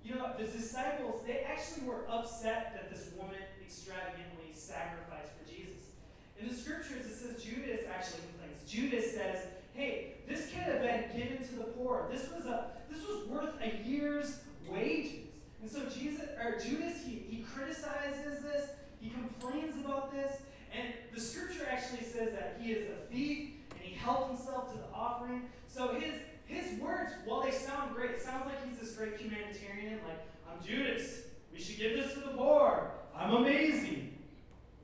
you 0.04 0.14
know, 0.14 0.32
the 0.38 0.44
disciples, 0.44 1.22
they 1.26 1.40
actually 1.40 1.86
were 1.86 2.08
upset 2.40 2.72
that 2.72 2.90
this 2.90 3.10
woman 3.18 3.36
extravagantly 3.62 4.52
sacrificed 4.54 5.30
for 5.36 5.48
Jesus. 5.48 5.92
In 6.40 6.48
the 6.48 6.54
scriptures, 6.54 7.04
it 7.04 7.14
says 7.14 7.42
Judas 7.42 7.82
actually 7.92 8.20
complains. 8.30 8.70
Judas 8.70 9.12
says, 9.12 9.46
hey, 9.74 10.14
this 10.26 10.46
could 10.46 10.62
have 10.62 10.80
been 10.80 11.04
given 11.14 11.46
to 11.48 11.54
the 11.56 11.64
poor. 11.64 12.08
This 12.10 12.30
was 12.30 12.46
a 12.46 12.70
this 12.90 13.06
was 13.06 13.28
worth 13.28 13.54
a 13.62 13.86
year's 13.86 14.38
wages. 14.68 15.26
And 15.60 15.70
so 15.70 15.84
Jesus 15.90 16.28
or 16.42 16.58
Judas, 16.58 17.04
he, 17.04 17.22
he 17.28 17.42
criticizes 17.42 18.42
this, 18.42 18.70
he 19.00 19.10
complains 19.10 19.78
about 19.84 20.10
this, 20.10 20.38
and 20.74 20.94
the 21.14 21.20
scripture 21.20 21.68
actually 21.70 22.04
says 22.04 22.32
that 22.32 22.58
he 22.60 22.72
is 22.72 22.88
a 22.88 23.12
thief 23.12 23.50
and 23.72 23.80
he 23.82 23.94
helped 23.94 24.34
himself 24.34 24.72
to 24.72 24.78
the 24.78 24.88
offering. 24.94 25.42
So 25.68 25.94
his 25.94 26.14
his 26.46 26.80
words, 26.80 27.12
while 27.26 27.42
they 27.42 27.52
sound 27.52 27.94
great, 27.94 28.12
it 28.12 28.22
sounds 28.22 28.46
like 28.46 28.66
he's 28.66 28.78
this 28.78 28.96
great 28.96 29.18
humanitarian, 29.18 30.00
like, 30.08 30.18
I'm 30.50 30.66
Judas. 30.66 31.29
We 31.52 31.60
should 31.60 31.78
give 31.78 31.92
this 31.96 32.14
to 32.14 32.20
the 32.20 32.36
poor. 32.36 32.90
I'm 33.16 33.34
amazing. 33.34 34.18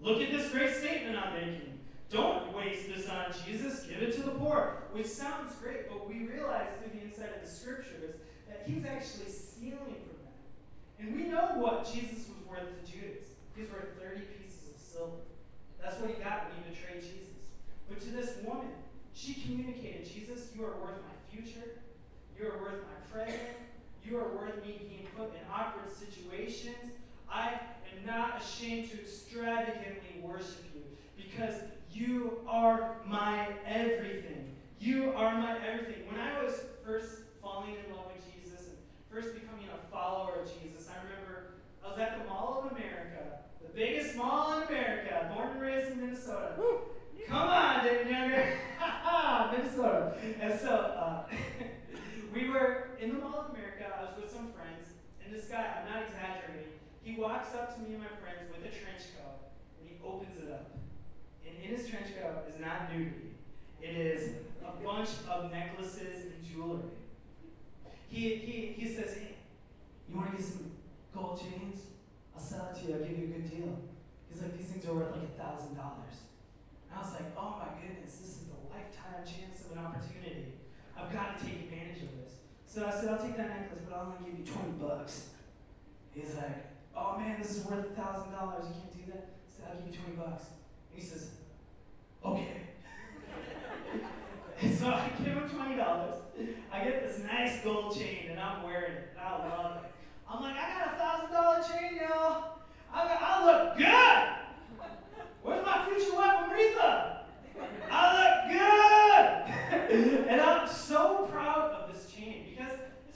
Look 0.00 0.20
at 0.20 0.30
this 0.30 0.50
great 0.50 0.74
statement 0.74 1.16
I'm 1.16 1.34
making. 1.34 1.78
Don't 2.10 2.54
waste 2.54 2.86
this 2.88 3.08
on 3.08 3.26
Jesus. 3.44 3.84
Give 3.84 4.02
it 4.02 4.14
to 4.16 4.22
the 4.22 4.32
poor. 4.32 4.82
Which 4.92 5.06
sounds 5.06 5.54
great, 5.56 5.88
but 5.88 6.08
we 6.08 6.26
realize 6.26 6.68
through 6.78 6.98
the 6.98 7.04
insight 7.04 7.34
of 7.34 7.42
the 7.42 7.48
scriptures 7.48 8.14
that 8.48 8.62
he's 8.66 8.84
actually 8.84 9.30
stealing 9.30 9.78
from 9.78 10.16
them. 10.22 10.36
And 11.00 11.16
we 11.16 11.24
know 11.24 11.52
what 11.56 11.90
Jesus 11.92 12.28
was 12.28 12.46
worth 12.48 12.84
to 12.84 12.90
Judas. 12.90 13.26
He's 13.56 13.70
worth 13.70 13.98
30 14.00 14.20
pieces 14.38 14.74
of 14.74 14.80
silver. 14.80 15.22
That's 15.82 16.00
what 16.00 16.10
he 16.10 16.22
got 16.22 16.46
when 16.46 16.62
he 16.62 16.70
betrayed 16.70 17.02
Jesus. 17.02 17.50
But 17.88 18.00
to 18.00 18.08
this 18.08 18.36
woman, 18.44 18.68
she 19.14 19.34
communicated, 19.34 20.04
Jesus, 20.04 20.50
you 20.54 20.64
are 20.64 20.76
worth 20.76 21.00
my 21.02 21.16
future. 21.30 21.80
You 22.38 22.48
are 22.48 22.58
worth 22.58 22.84
my 22.84 22.98
present. 23.10 23.40
You 24.06 24.18
are 24.18 24.28
worth 24.28 24.64
me 24.64 24.80
being 24.88 25.08
put 25.16 25.30
in 25.30 25.40
awkward 25.52 25.90
situations. 25.92 26.92
I 27.28 27.54
am 27.92 28.06
not 28.06 28.40
ashamed 28.40 28.90
to 28.90 29.00
extravagantly 29.00 30.20
worship 30.22 30.64
you 30.72 30.82
because 31.16 31.54
you 31.90 32.38
are 32.46 32.96
my 33.04 33.48
everything. 33.66 34.54
You 34.78 35.12
are 35.16 35.34
my 35.34 35.58
everything. 35.66 36.06
When 36.08 36.20
I 36.20 36.40
was 36.40 36.60
first 36.84 37.22
falling 37.42 37.70
in 37.70 37.96
love 37.96 38.06
with 38.14 38.22
Jesus 38.32 38.66
and 38.68 38.76
first 39.10 39.34
becoming 39.34 39.66
a 39.74 39.90
follower 39.90 40.40
of 40.42 40.62
Jesus, 40.62 40.88
I 40.88 41.02
remember 41.02 41.54
I 41.84 41.90
was 41.90 41.98
at 41.98 42.18
the 42.18 42.28
Mall 42.28 42.62
of 42.64 42.76
America, 42.76 43.40
the 43.60 43.68
biggest 43.74 44.14
mall 44.14 44.58
in 44.58 44.68
America, 44.68 45.32
born 45.34 45.50
and 45.50 45.60
raised 45.60 45.90
in 45.90 46.00
Minnesota. 46.00 46.52
Come 47.26 47.48
on, 47.48 47.84
David 47.84 48.08
Younger. 48.08 48.58
Minnesota. 49.52 50.14
And 50.40 50.60
so 50.60 50.70
uh, 50.70 51.24
we 52.34 52.48
were 52.48 52.90
in 53.00 53.10
the 53.10 53.18
Mall 53.18 53.46
of 53.48 53.50
America. 53.50 53.84
I 53.98 54.02
was 54.02 54.12
with 54.20 54.30
some 54.30 54.52
friends, 54.52 54.92
and 55.26 55.34
this 55.34 55.46
guy, 55.46 55.66
I'm 55.74 55.90
not 55.90 56.06
exaggerating, 56.06 56.78
he 57.02 57.18
walks 57.18 57.54
up 57.54 57.74
to 57.74 57.82
me 57.82 57.94
and 57.94 58.02
my 58.02 58.14
friends 58.22 58.46
with 58.46 58.62
a 58.62 58.70
trench 58.70 59.10
coat, 59.18 59.50
and 59.80 59.90
he 59.90 59.98
opens 60.06 60.38
it 60.38 60.50
up. 60.52 60.70
And 61.42 61.54
in 61.58 61.76
his 61.76 61.88
trench 61.88 62.14
coat 62.14 62.46
is 62.48 62.60
not 62.60 62.94
nudity. 62.94 63.34
It 63.82 63.96
is 63.96 64.30
a 64.62 64.84
bunch 64.84 65.10
of 65.28 65.50
necklaces 65.50 66.30
and 66.30 66.44
jewelry. 66.46 66.94
He, 68.08 68.36
he, 68.36 68.74
he 68.78 68.88
says, 68.88 69.14
hey, 69.14 69.34
you 70.08 70.16
want 70.16 70.30
to 70.30 70.36
get 70.36 70.46
some 70.46 70.70
gold 71.14 71.40
chains? 71.40 71.80
I'll 72.34 72.42
sell 72.42 72.70
it 72.72 72.80
to 72.80 72.86
you. 72.86 72.94
I'll 72.94 73.04
give 73.04 73.18
you 73.18 73.24
a 73.24 73.38
good 73.38 73.50
deal. 73.50 73.78
He's 74.30 74.42
like, 74.42 74.56
these 74.56 74.66
things 74.66 74.86
are 74.86 74.94
worth 74.94 75.12
like 75.12 75.24
a 75.24 75.42
thousand 75.42 75.74
dollars. 75.74 76.22
I 76.94 77.00
was 77.00 77.12
like, 77.12 77.34
oh 77.36 77.60
my 77.60 77.76
goodness, 77.80 78.16
this 78.16 78.30
is 78.30 78.44
the 78.46 78.58
lifetime 78.72 79.20
chance 79.26 79.66
of 79.66 79.76
an 79.76 79.84
opportunity. 79.84 80.54
I've 80.96 81.12
got 81.12 81.38
to 81.38 81.44
take 81.44 81.68
advantage 81.68 82.02
of 82.02 82.10
this. 82.16 82.25
So 82.76 82.84
I 82.84 82.90
said, 82.90 83.08
I'll 83.08 83.16
take 83.16 83.38
that 83.38 83.48
necklace, 83.48 83.80
but 83.88 83.96
I'll 83.96 84.14
only 84.20 84.30
give 84.30 84.38
you 84.38 84.52
20 84.52 84.72
bucks. 84.72 85.28
He's 86.12 86.34
like, 86.34 86.66
oh 86.94 87.16
man, 87.16 87.40
this 87.40 87.56
is 87.56 87.64
worth 87.64 87.86
a 87.86 87.94
thousand 87.94 88.32
dollars. 88.32 88.66
You 88.68 88.74
can't 88.74 88.92
do 88.92 89.12
that? 89.12 89.28
I 89.32 89.48
said, 89.48 89.64
I'll 89.70 89.76
give 89.80 89.94
you 89.94 89.98
20 89.98 90.16
bucks. 90.18 90.42
And 90.92 91.02
he 91.02 91.08
says, 91.08 91.30
okay. 92.22 92.60
so 94.78 94.88
I 94.88 95.08
give 95.24 95.32
him 95.32 95.48
$20. 95.48 96.14
I 96.70 96.84
get 96.84 97.08
this 97.08 97.24
nice 97.24 97.64
gold 97.64 97.96
chain, 97.96 98.26
and 98.32 98.38
I'm 98.38 98.62
wearing 98.62 98.92
it. 98.92 99.16
I 99.18 99.38
love 99.38 99.76
it. 99.76 99.90
I'm 100.30 100.42
like, 100.42 100.56
I 100.56 100.84
got 100.84 100.92
a 100.92 100.98
thousand 100.98 101.32
dollar 101.32 101.62
chain, 101.62 101.96
y'all. 101.96 102.58
I, 102.92 103.04
got, 103.08 103.22
I 103.22 103.46
look 103.46 103.78
good. 103.78 104.86
Where's 105.42 105.64
my 105.64 105.86
future 105.88 106.14
wife, 106.14 106.50
Aretha? 106.50 107.20
I 107.90 108.02
look 108.20 108.36
good! 109.88 110.28
and 110.28 110.40
I'm 110.42 110.68
so 110.68 111.26
proud 111.32 111.70
of 111.72 111.94
this 111.94 111.95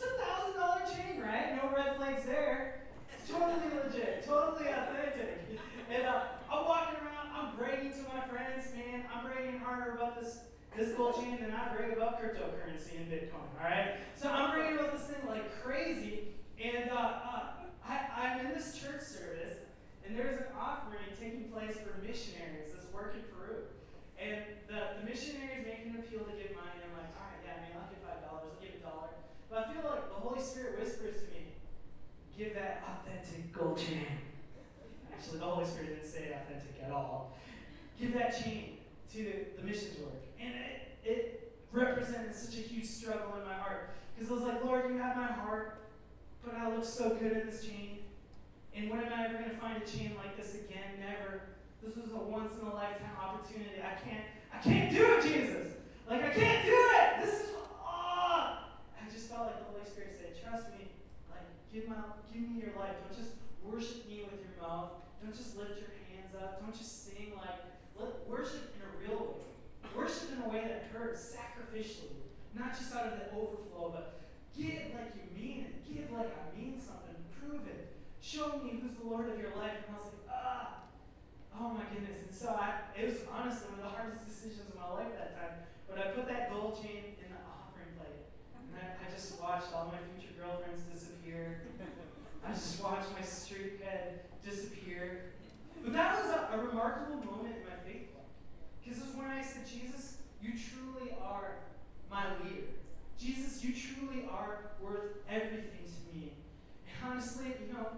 it's 0.01 0.09
a 0.09 0.25
thousand 0.25 0.57
dollar 0.57 0.83
chain, 0.89 1.21
right? 1.21 1.57
No 1.63 1.77
red 1.77 1.97
flags 1.97 2.25
there. 2.25 2.81
It's 3.13 3.29
totally 3.29 3.69
legit, 3.69 4.25
totally 4.27 4.69
authentic. 4.69 5.45
And 5.91 6.07
uh, 6.07 6.23
I'm 6.51 6.65
walking 6.65 6.97
around, 7.05 7.29
I'm 7.35 7.57
bragging 7.57 7.93
to 7.93 8.03
my 8.09 8.25
friends, 8.25 8.73
man. 8.75 9.05
I'm 9.13 9.27
bragging 9.27 9.61
harder 9.61 9.93
about 9.93 10.21
this 10.21 10.41
this 10.77 10.95
gold 10.95 11.17
chain 11.17 11.37
than 11.43 11.51
I 11.51 11.75
brag 11.75 11.99
about 11.99 12.23
cryptocurrency 12.23 12.97
and 12.97 13.11
Bitcoin. 13.11 13.43
All 13.59 13.67
right, 13.67 13.99
so 14.15 14.31
I'm 14.31 14.55
bragging 14.55 14.79
about 14.79 14.97
this 14.97 15.11
thing 15.11 15.27
like 15.27 15.51
crazy, 15.61 16.31
and 16.63 16.91
uh, 16.91 16.95
uh, 16.95 17.43
I, 17.83 18.07
I'm 18.17 18.47
in 18.47 18.55
this 18.55 18.79
church 18.79 19.03
service, 19.03 19.59
and 20.07 20.17
there's 20.17 20.39
an 20.39 20.47
offering 20.55 21.11
taking 21.19 21.51
place 21.51 21.75
for 21.75 21.99
missionaries 22.07 22.71
that's 22.73 22.87
work 22.95 23.19
in 23.19 23.27
Peru. 23.35 23.67
And 24.15 24.47
the, 24.71 25.03
the 25.03 25.05
missionary 25.11 25.59
is 25.59 25.67
making 25.67 25.99
an 25.99 26.07
appeal 26.07 26.23
to 26.23 26.35
give 26.39 26.55
money, 26.55 26.71
and 26.79 26.87
I'm 26.87 27.03
like, 27.03 27.11
all 27.19 27.27
right, 27.27 27.43
yeah, 27.43 27.67
man, 27.67 27.75
I'll 27.75 27.91
give 27.91 27.99
five 28.07 28.23
dollars, 28.23 28.55
I'll 28.55 28.63
give 28.63 28.79
a 28.79 28.83
dollar. 28.87 29.11
But 29.51 29.59
I 29.59 29.75
feel 29.75 29.83
like 29.83 29.90
the 30.09 30.21
Holy 30.21 30.41
Spirit 30.41 30.79
whispers 30.79 31.17
to 31.23 31.31
me, 31.31 31.53
give 32.37 32.55
that 32.55 32.83
authentic 32.89 33.53
gold 33.53 33.79
chain. 33.79 34.07
Actually, 35.13 35.39
the 35.39 35.45
Holy 35.45 35.67
Spirit 35.67 35.97
didn't 35.97 36.11
say 36.11 36.33
authentic 36.33 36.83
at 36.85 36.91
all. 36.91 37.37
Give 38.01 38.15
that 38.15 38.43
chain 38.43 38.79
to 39.13 39.45
the 39.59 39.63
missions 39.63 39.99
work. 39.99 40.23
And 40.41 40.55
it, 40.55 41.09
it 41.09 41.53
represented 41.73 42.35
such 42.35 42.55
a 42.55 42.61
huge 42.63 42.87
struggle 42.87 43.35
in 43.39 43.47
my 43.47 43.55
heart. 43.55 43.91
Because 44.15 44.31
I 44.31 44.35
was 44.35 44.43
like, 44.45 44.65
Lord, 44.65 44.91
you 44.91 44.99
have 44.99 45.17
my 45.17 45.27
heart, 45.27 45.79
but 46.45 46.55
I 46.55 46.75
look 46.75 46.85
so 46.85 47.11
good 47.11 47.33
in 47.33 47.47
this 47.47 47.65
chain. 47.65 47.99
And 48.75 48.89
when 48.89 49.01
am 49.01 49.13
I 49.13 49.27
ever 49.27 49.35
going 49.35 49.51
to 49.51 49.57
find 49.57 49.83
a 49.83 49.87
chain 49.87 50.13
like 50.17 50.37
this 50.37 50.55
again? 50.55 51.01
Never. 51.01 51.43
This 51.83 51.97
was 51.97 52.13
a 52.13 52.17
once 52.17 52.53
in 52.61 52.67
a 52.67 52.75
lifetime 52.75 53.17
opportunity. 53.21 53.81
I 53.81 53.99
can't, 54.01 54.25
I 54.53 54.59
can't 54.59 54.91
do 54.91 55.05
it, 55.05 55.23
Jesus. 55.23 55.73
Like 56.09 56.25
I 56.25 56.31
can't 56.31 56.67
do 56.67 56.75
it. 56.75 57.25
This 57.25 57.41
is 57.41 57.47
ah. 57.85 58.70
I 59.11 59.13
just 59.13 59.27
felt 59.27 59.51
like 59.51 59.59
the 59.59 59.67
Holy 59.75 59.83
Spirit 59.83 60.15
said, 60.15 60.39
trust 60.39 60.71
me. 60.71 60.87
Like 61.27 61.43
give 61.75 61.91
my, 61.91 61.99
give 62.31 62.47
me 62.47 62.63
your 62.63 62.79
life. 62.79 62.95
Don't 63.03 63.19
just 63.19 63.35
worship 63.59 64.07
me 64.07 64.23
with 64.23 64.39
your 64.39 64.55
mouth. 64.63 65.03
Don't 65.19 65.35
just 65.35 65.59
lift 65.59 65.83
your 65.83 65.91
hands 66.15 66.31
up. 66.39 66.63
Don't 66.63 66.71
just 66.71 67.11
sing 67.11 67.35
like 67.35 67.59
let, 67.99 68.23
worship 68.31 68.71
in 68.79 68.87
a 68.87 68.91
real 69.03 69.35
way. 69.35 69.51
Worship 69.99 70.31
in 70.31 70.47
a 70.47 70.49
way 70.49 70.63
that 70.63 70.95
hurts, 70.95 71.35
sacrificially, 71.35 72.23
not 72.55 72.71
just 72.79 72.95
out 72.95 73.11
of 73.11 73.19
the 73.19 73.35
overflow, 73.35 73.91
but 73.91 74.23
give 74.55 74.95
like 74.95 75.11
you 75.19 75.27
mean 75.35 75.67
it. 75.67 75.75
Give 75.83 76.07
like 76.15 76.31
I 76.31 76.47
mean 76.55 76.79
something. 76.79 77.19
Prove 77.35 77.67
it. 77.67 77.91
Show 78.23 78.63
me 78.63 78.79
who's 78.79 78.95
the 78.95 79.11
Lord 79.11 79.27
of 79.27 79.43
your 79.43 79.51
life. 79.59 79.75
And 79.91 79.91
I 79.91 79.99
was 79.99 80.07
like, 80.07 80.31
ah, 80.31 80.87
oh 81.59 81.75
my 81.75 81.83
goodness. 81.91 82.31
And 82.31 82.35
so 82.35 82.55
I, 82.55 82.87
it 82.95 83.11
was 83.11 83.27
honestly 83.27 83.75
one 83.75 83.83
of 83.83 83.91
the 83.91 83.95
hardest 83.99 84.23
decisions 84.23 84.71
of 84.71 84.79
my 84.79 84.87
life 85.03 85.11
that 85.19 85.35
time. 85.35 85.67
But 85.91 85.99
I 85.99 86.15
put 86.15 86.31
that 86.31 86.55
gold 86.55 86.79
chain 86.79 87.19
in 87.19 87.27
the 87.35 87.43
offering 87.51 87.91
plate. 87.99 88.23
And 88.55 88.70
I, 88.81 89.11
just 89.13 89.41
watched 89.41 89.73
all 89.75 89.93
my 89.93 89.99
future 90.17 90.35
girlfriends 90.39 90.83
disappear. 90.93 91.63
I 92.47 92.53
just 92.53 92.83
watched 92.83 93.13
my 93.13 93.25
street 93.25 93.81
head 93.85 94.21
disappear. 94.45 95.33
But 95.83 95.93
that 95.93 96.23
was 96.23 96.33
a, 96.33 96.49
a 96.55 96.65
remarkable 96.65 97.17
moment 97.17 97.57
in 97.57 97.65
my 97.65 97.77
faith 97.85 98.09
life. 98.15 98.33
Because 98.83 98.99
it 98.99 99.07
was 99.07 99.17
when 99.17 99.27
I 99.27 99.43
said, 99.43 99.67
Jesus, 99.67 100.17
you 100.43 100.53
truly 100.53 101.13
are 101.23 101.57
my 102.11 102.25
leader. 102.45 102.73
Jesus, 103.19 103.63
you 103.63 103.75
truly 103.75 104.29
are 104.31 104.73
worth 104.81 105.21
everything 105.29 105.85
to 105.85 106.17
me. 106.17 106.33
And 106.89 107.13
honestly, 107.13 107.53
you 107.67 107.73
know, 107.73 107.89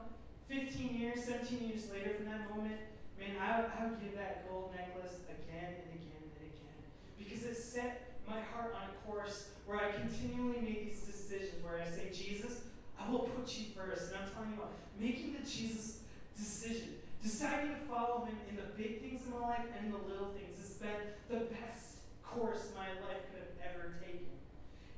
15 0.48 0.94
years, 0.98 1.24
17 1.24 1.68
years 1.68 1.90
later 1.92 2.14
from 2.14 2.26
that 2.26 2.50
moment, 2.50 2.80
man, 3.18 3.38
I, 3.40 3.64
I 3.78 3.86
would 3.86 4.02
give 4.02 4.16
that 4.16 4.48
gold 4.48 4.74
necklace 4.76 5.16
again 5.30 5.78
and 5.78 5.94
again 5.94 6.22
and 6.22 6.42
again 6.42 6.78
because 7.18 7.44
it 7.44 7.56
set 7.56 8.11
my 8.28 8.40
heart 8.52 8.74
on 8.74 8.88
a 8.88 8.94
course 9.06 9.48
where 9.66 9.78
I 9.78 9.92
continually 9.92 10.60
make 10.60 10.90
these 10.90 11.02
decisions 11.02 11.62
where 11.64 11.80
I 11.80 11.84
say, 11.84 12.10
Jesus, 12.12 12.60
I 12.98 13.10
will 13.10 13.20
put 13.20 13.48
you 13.58 13.66
first. 13.76 14.12
And 14.12 14.22
I'm 14.22 14.30
telling 14.32 14.50
you 14.50 14.58
what, 14.58 14.72
making 14.98 15.34
the 15.34 15.48
Jesus 15.48 16.00
decision, 16.36 16.96
deciding 17.22 17.70
to 17.70 17.80
follow 17.88 18.24
him 18.24 18.36
in 18.50 18.56
the 18.56 18.68
big 18.76 19.00
things 19.00 19.22
in 19.24 19.32
my 19.32 19.46
life 19.46 19.66
and 19.76 19.86
in 19.86 19.92
the 19.92 19.98
little 20.08 20.32
things 20.34 20.58
has 20.58 20.76
been 20.76 21.14
the 21.28 21.46
best 21.46 22.02
course 22.22 22.72
my 22.76 22.88
life 23.06 23.22
could 23.30 23.42
have 23.42 23.74
ever 23.74 23.94
taken. 24.00 24.26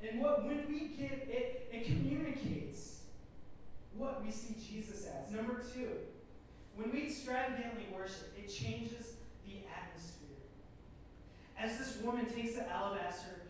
And 0.03 0.21
what 0.21 0.45
when 0.45 0.65
we 0.69 0.89
get 0.97 1.27
it, 1.29 1.69
it 1.73 1.87
communicates 1.87 3.01
what 3.97 4.25
we 4.25 4.31
see 4.31 4.55
Jesus 4.55 5.07
as. 5.07 5.33
Number 5.33 5.63
two, 5.75 5.89
when 6.77 6.93
we 6.93 7.07
extravagantly 7.07 7.87
worship, 7.95 8.33
it 8.37 8.49
changes 8.49 9.15
as 11.65 11.79
this 11.79 11.99
woman 12.03 12.27
takes 12.27 12.55
the 12.55 12.71
alabaster 12.71 13.41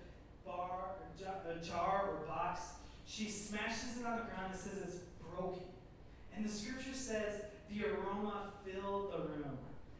bar, 0.46 0.94
or 1.46 1.62
jar 1.62 2.10
or 2.10 2.26
box, 2.26 2.60
she 3.06 3.28
smashes 3.28 3.98
it 4.00 4.06
on 4.06 4.18
the 4.18 4.24
ground 4.24 4.52
and 4.52 4.58
says 4.58 4.78
it's 4.82 4.98
broken. 5.34 5.62
And 6.36 6.44
the 6.44 6.50
scripture 6.50 6.94
says 6.94 7.42
the 7.68 7.84
aroma 7.86 8.52
filled 8.64 9.12
the 9.12 9.18
room. 9.18 9.58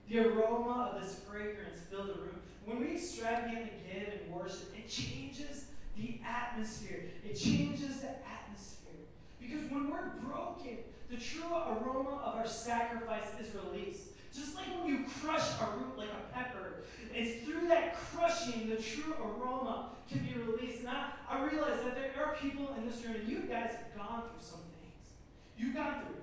The 0.09 0.19
aroma 0.21 0.93
of 0.95 1.03
this 1.03 1.19
fragrance 1.29 1.81
filled 1.91 2.09
the 2.09 2.15
room. 2.15 2.41
When 2.65 2.81
we 2.81 2.93
extravagantly 2.93 3.73
give 3.93 4.09
and 4.09 4.33
worship, 4.33 4.73
it 4.77 4.89
changes 4.89 5.67
the 5.97 6.21
atmosphere. 6.25 7.05
It 7.25 7.35
changes 7.35 8.01
the 8.01 8.11
atmosphere. 8.11 9.05
Because 9.41 9.71
when 9.71 9.91
we're 9.91 10.09
broken, 10.23 10.79
the 11.11 11.17
true 11.17 11.53
aroma 11.53 12.21
of 12.25 12.37
our 12.37 12.47
sacrifice 12.47 13.29
is 13.41 13.49
released. 13.55 14.09
Just 14.35 14.57
like 14.57 14.67
when 14.67 14.89
you 14.89 15.05
crush 15.21 15.49
a 15.61 15.77
root 15.77 15.97
like 15.97 16.09
a 16.11 16.35
pepper, 16.35 16.85
it's 17.15 17.45
through 17.45 17.69
that 17.69 17.95
crushing 17.95 18.69
the 18.69 18.77
true 18.77 19.15
aroma 19.23 19.91
can 20.11 20.19
be 20.27 20.35
released. 20.35 20.81
And 20.81 20.89
I, 20.89 21.11
I 21.29 21.45
realize 21.45 21.83
that 21.85 21.95
there 21.95 22.13
are 22.25 22.35
people 22.37 22.75
in 22.77 22.89
this 22.89 23.05
room, 23.05 23.15
and 23.15 23.29
you 23.29 23.41
guys 23.41 23.71
have 23.71 23.97
gone 23.97 24.23
through 24.23 24.43
some 24.43 24.61
things. 24.81 25.13
You've 25.57 25.75
gone 25.75 26.03
through 26.03 26.17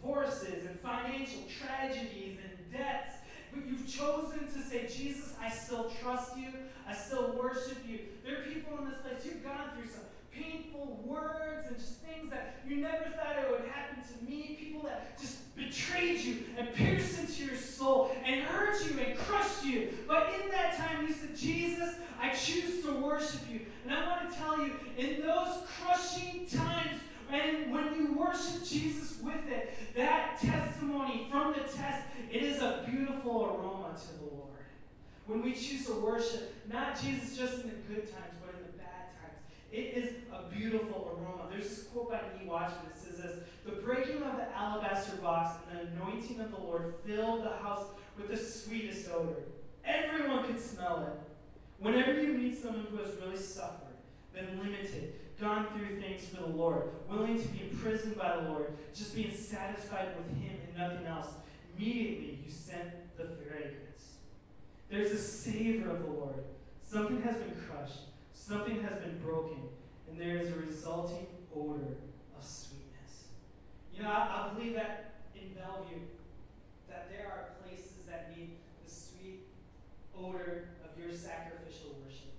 divorces 0.00 0.66
and 0.66 0.78
financial 0.80 1.42
tragedies 1.60 2.38
and 2.44 2.72
debts. 2.72 3.14
But 3.52 3.66
you've 3.66 3.88
chosen 3.88 4.40
to 4.40 4.60
say, 4.62 4.86
Jesus, 4.86 5.34
I 5.40 5.50
still 5.50 5.90
trust 6.02 6.36
you. 6.36 6.48
I 6.88 6.94
still 6.94 7.34
worship 7.40 7.78
you. 7.88 8.00
There 8.24 8.38
are 8.38 8.42
people 8.42 8.78
in 8.78 8.90
this 8.90 9.00
place, 9.00 9.24
you've 9.24 9.42
gone 9.42 9.70
through 9.74 9.90
some 9.90 10.04
painful 10.32 11.00
words 11.04 11.66
and 11.66 11.76
just 11.76 12.00
things 12.02 12.30
that 12.30 12.56
you 12.66 12.76
never 12.76 13.04
thought 13.16 13.36
it 13.42 13.50
would 13.50 13.68
happen 13.70 14.02
to 14.02 14.30
me. 14.30 14.56
People 14.60 14.82
that 14.82 15.18
just 15.18 15.56
betrayed 15.56 16.20
you 16.20 16.44
and 16.58 16.72
pierced 16.74 17.18
into 17.18 17.46
your 17.46 17.56
soul 17.56 18.12
and 18.24 18.42
hurt 18.42 18.84
you 18.84 19.00
and 19.00 19.18
crushed 19.18 19.55
you. 19.66 19.88
But 20.06 20.32
in 20.40 20.50
that 20.50 20.76
time, 20.76 21.06
you 21.06 21.12
said, 21.12 21.36
Jesus, 21.36 21.94
I 22.20 22.30
choose 22.30 22.82
to 22.84 22.92
worship 22.92 23.40
you. 23.50 23.60
And 23.84 23.94
I 23.94 24.06
want 24.08 24.30
to 24.30 24.36
tell 24.36 24.58
you, 24.58 24.72
in 24.96 25.20
those 25.20 25.62
crushing 25.80 26.46
times, 26.46 27.00
and 27.30 27.72
when 27.72 27.94
you 27.94 28.14
worship 28.14 28.64
Jesus 28.64 29.18
with 29.22 29.48
it, 29.48 29.74
that 29.96 30.38
testimony 30.40 31.26
from 31.30 31.52
the 31.52 31.60
test, 31.60 32.04
it 32.30 32.42
is 32.42 32.62
a 32.62 32.84
beautiful 32.88 33.44
aroma 33.44 33.94
to 33.98 34.18
the 34.18 34.34
Lord. 34.34 34.46
When 35.26 35.42
we 35.42 35.52
choose 35.52 35.86
to 35.86 35.94
worship, 35.94 36.54
not 36.70 37.00
Jesus 37.00 37.36
just 37.36 37.54
in 37.64 37.70
the 37.70 37.94
good 37.94 38.10
times, 38.12 38.34
but 38.44 38.54
in 38.54 38.66
the 38.66 38.78
bad 38.78 39.10
times, 39.20 39.40
it 39.72 39.96
is 39.96 40.14
a 40.32 40.48
beautiful 40.54 41.18
aroma. 41.18 41.50
There's 41.50 41.68
this 41.68 41.82
quote 41.84 42.10
by 42.10 42.20
E. 42.40 42.46
Watchman 42.46 42.86
that 42.86 42.98
says 42.98 43.16
this 43.16 43.38
The 43.64 43.82
breaking 43.82 44.22
of 44.22 44.36
the 44.36 44.56
alabaster 44.56 45.16
box 45.16 45.58
and 45.70 45.80
the 45.80 45.92
anointing 45.92 46.40
of 46.40 46.52
the 46.52 46.58
Lord 46.58 46.94
filled 47.04 47.44
the 47.44 47.56
house 47.56 47.86
with 48.16 48.28
the 48.28 48.36
sweetest 48.36 49.10
odor. 49.10 49.42
Everyone 49.86 50.44
could 50.44 50.60
smell 50.60 51.06
it. 51.06 51.30
Whenever 51.78 52.20
you 52.20 52.32
meet 52.32 52.60
someone 52.60 52.86
who 52.90 52.96
has 52.98 53.14
really 53.16 53.36
suffered, 53.36 53.94
been 54.34 54.58
limited, 54.58 55.14
gone 55.40 55.66
through 55.74 56.00
things 56.00 56.26
for 56.28 56.42
the 56.42 56.48
Lord, 56.48 56.84
willing 57.08 57.40
to 57.40 57.48
be 57.48 57.68
imprisoned 57.70 58.16
by 58.16 58.36
the 58.36 58.48
Lord, 58.50 58.72
just 58.94 59.14
being 59.14 59.34
satisfied 59.34 60.08
with 60.16 60.28
Him 60.38 60.56
and 60.66 60.76
nothing 60.76 61.06
else, 61.06 61.28
immediately 61.76 62.40
you 62.44 62.50
send 62.50 62.90
the 63.16 63.24
fragrance. 63.24 64.14
There's 64.90 65.12
a 65.12 65.18
savor 65.18 65.90
of 65.90 66.02
the 66.02 66.10
Lord. 66.10 66.44
Something 66.82 67.22
has 67.22 67.36
been 67.36 67.56
crushed. 67.68 68.00
Something 68.32 68.82
has 68.82 68.98
been 69.00 69.18
broken, 69.18 69.58
and 70.08 70.20
there 70.20 70.36
is 70.36 70.50
a 70.50 70.54
resulting 70.54 71.26
odor 71.54 71.96
of 72.38 72.44
sweetness. 72.44 73.24
You 73.94 74.02
know, 74.02 74.08
I, 74.08 74.50
I 74.50 74.54
believe 74.54 74.74
that 74.74 75.14
in 75.34 75.52
Bellevue, 75.54 76.02
that 76.88 77.10
there 77.10 77.26
are 77.26 77.48
places 77.64 78.06
that 78.08 78.32
need 78.36 78.50
odor 80.22 80.68
of 80.84 80.98
your 80.98 81.12
sacrificial 81.12 81.96
worship. 82.04 82.32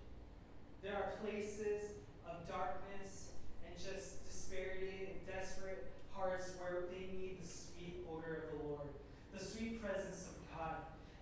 There 0.84 0.96
are 0.96 1.18
places 1.24 1.98
of 2.26 2.48
darkness 2.48 3.30
and 3.66 3.76
just 3.78 4.26
disparity 4.26 5.10
and 5.12 5.18
desperate 5.28 5.92
hearts 6.12 6.52
where 6.60 6.84
they 6.92 7.12
need 7.16 7.38
the 7.42 7.48
sweet 7.48 8.06
odor 8.12 8.44
of 8.44 8.60
the 8.60 8.68
Lord, 8.68 8.88
the 9.34 9.44
sweet 9.44 9.82
presence 9.82 10.30
of 10.30 10.58
God. 10.58 10.76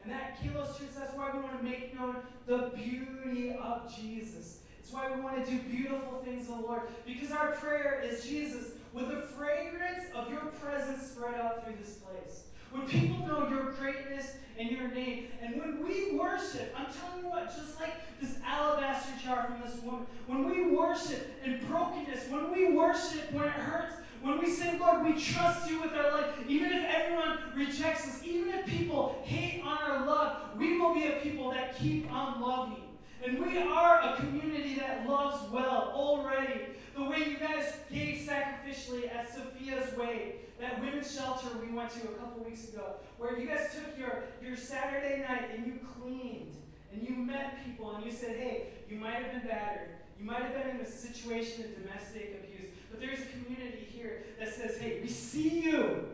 And 0.03 0.11
that 0.11 0.37
Kalos 0.41 0.77
Church, 0.77 0.89
that's 0.95 1.15
why 1.15 1.31
we 1.33 1.39
want 1.39 1.57
to 1.57 1.63
make 1.63 1.95
known 1.95 2.17
the 2.45 2.71
beauty 2.75 3.55
of 3.59 3.93
Jesus. 3.95 4.59
It's 4.79 4.93
why 4.93 5.11
we 5.13 5.19
want 5.19 5.43
to 5.43 5.51
do 5.51 5.57
beautiful 5.63 6.21
things 6.23 6.47
in 6.47 6.57
the 6.57 6.61
Lord. 6.61 6.83
Because 7.05 7.31
our 7.31 7.53
prayer 7.53 8.03
is 8.05 8.23
Jesus, 8.23 8.73
with 8.93 9.09
the 9.09 9.21
fragrance 9.35 10.05
of 10.13 10.29
your 10.29 10.45
presence 10.61 11.11
spread 11.11 11.35
out 11.35 11.65
through 11.65 11.75
this 11.81 11.95
place. 11.95 12.43
When 12.75 12.88
people 12.88 13.25
know 13.25 13.47
your 13.47 13.71
greatness 13.71 14.33
and 14.59 14.69
your 14.69 14.89
name, 14.89 15.27
and 15.41 15.55
when 15.57 15.81
we 15.81 16.11
worship, 16.17 16.75
I'm 16.77 16.88
telling 16.88 17.23
you 17.23 17.29
what, 17.29 17.45
just 17.45 17.79
like 17.79 17.93
this 18.19 18.35
alabaster 18.45 19.13
jar 19.23 19.45
from 19.45 19.61
this 19.61 19.81
woman, 19.81 20.05
when 20.27 20.49
we 20.49 20.75
worship 20.75 21.33
in 21.45 21.65
brokenness, 21.67 22.29
when 22.29 22.51
we 22.51 22.73
worship 22.73 23.31
when 23.31 23.45
it 23.45 23.51
hurts, 23.51 23.95
when 24.21 24.39
we 24.39 24.51
say, 24.51 24.77
Lord, 24.77 25.05
we 25.05 25.13
trust 25.13 25.69
you 25.69 25.81
with 25.81 25.93
our 25.93 26.11
life, 26.11 26.35
even 26.49 26.73
if 26.73 26.83
everyone 26.83 27.38
rejects 27.55 28.09
us, 28.09 28.21
even 28.25 28.53
if 28.53 28.65
people 28.65 29.21
hate 29.23 29.61
on 29.63 29.77
our 29.77 30.05
love, 30.05 30.57
we 30.57 30.77
will 30.77 30.93
be 30.93 31.07
a 31.07 31.11
people 31.23 31.51
that 31.51 31.77
keep 31.77 32.11
on 32.11 32.41
loving. 32.41 32.83
And 33.25 33.39
we 33.39 33.57
are 33.57 34.01
a 34.01 34.17
community 34.17 34.75
that 34.75 35.07
loves 35.07 35.49
well 35.49 35.93
already. 35.95 36.75
The 36.95 37.03
way 37.03 37.29
you 37.29 37.38
guys 37.38 37.73
gave 37.91 38.25
sacrificially 38.25 39.13
at 39.13 39.29
Sophia's 39.29 39.97
Way, 39.97 40.36
that 40.62 40.79
women's 40.79 41.13
shelter 41.13 41.49
we 41.62 41.75
went 41.75 41.89
to 41.91 42.03
a 42.03 42.13
couple 42.13 42.45
weeks 42.45 42.69
ago, 42.69 42.95
where 43.17 43.38
you 43.38 43.47
guys 43.47 43.75
took 43.75 43.97
your, 43.99 44.23
your 44.41 44.55
Saturday 44.55 45.25
night 45.27 45.49
and 45.53 45.67
you 45.67 45.79
cleaned 45.99 46.55
and 46.93 47.08
you 47.08 47.15
met 47.15 47.65
people 47.65 47.93
and 47.95 48.05
you 48.05 48.12
said, 48.12 48.38
hey, 48.38 48.67
you 48.89 48.97
might 48.97 49.15
have 49.15 49.31
been 49.34 49.49
battered. 49.49 49.89
You 50.17 50.25
might 50.25 50.41
have 50.41 50.53
been 50.53 50.77
in 50.77 50.81
a 50.81 50.89
situation 50.89 51.65
of 51.65 51.84
domestic 51.84 52.41
abuse. 52.41 52.71
But 52.89 53.01
there's 53.01 53.19
a 53.19 53.25
community 53.25 53.86
here 53.91 54.23
that 54.39 54.53
says, 54.53 54.77
hey, 54.77 54.99
we 55.01 55.10
see 55.10 55.62
you. 55.63 56.05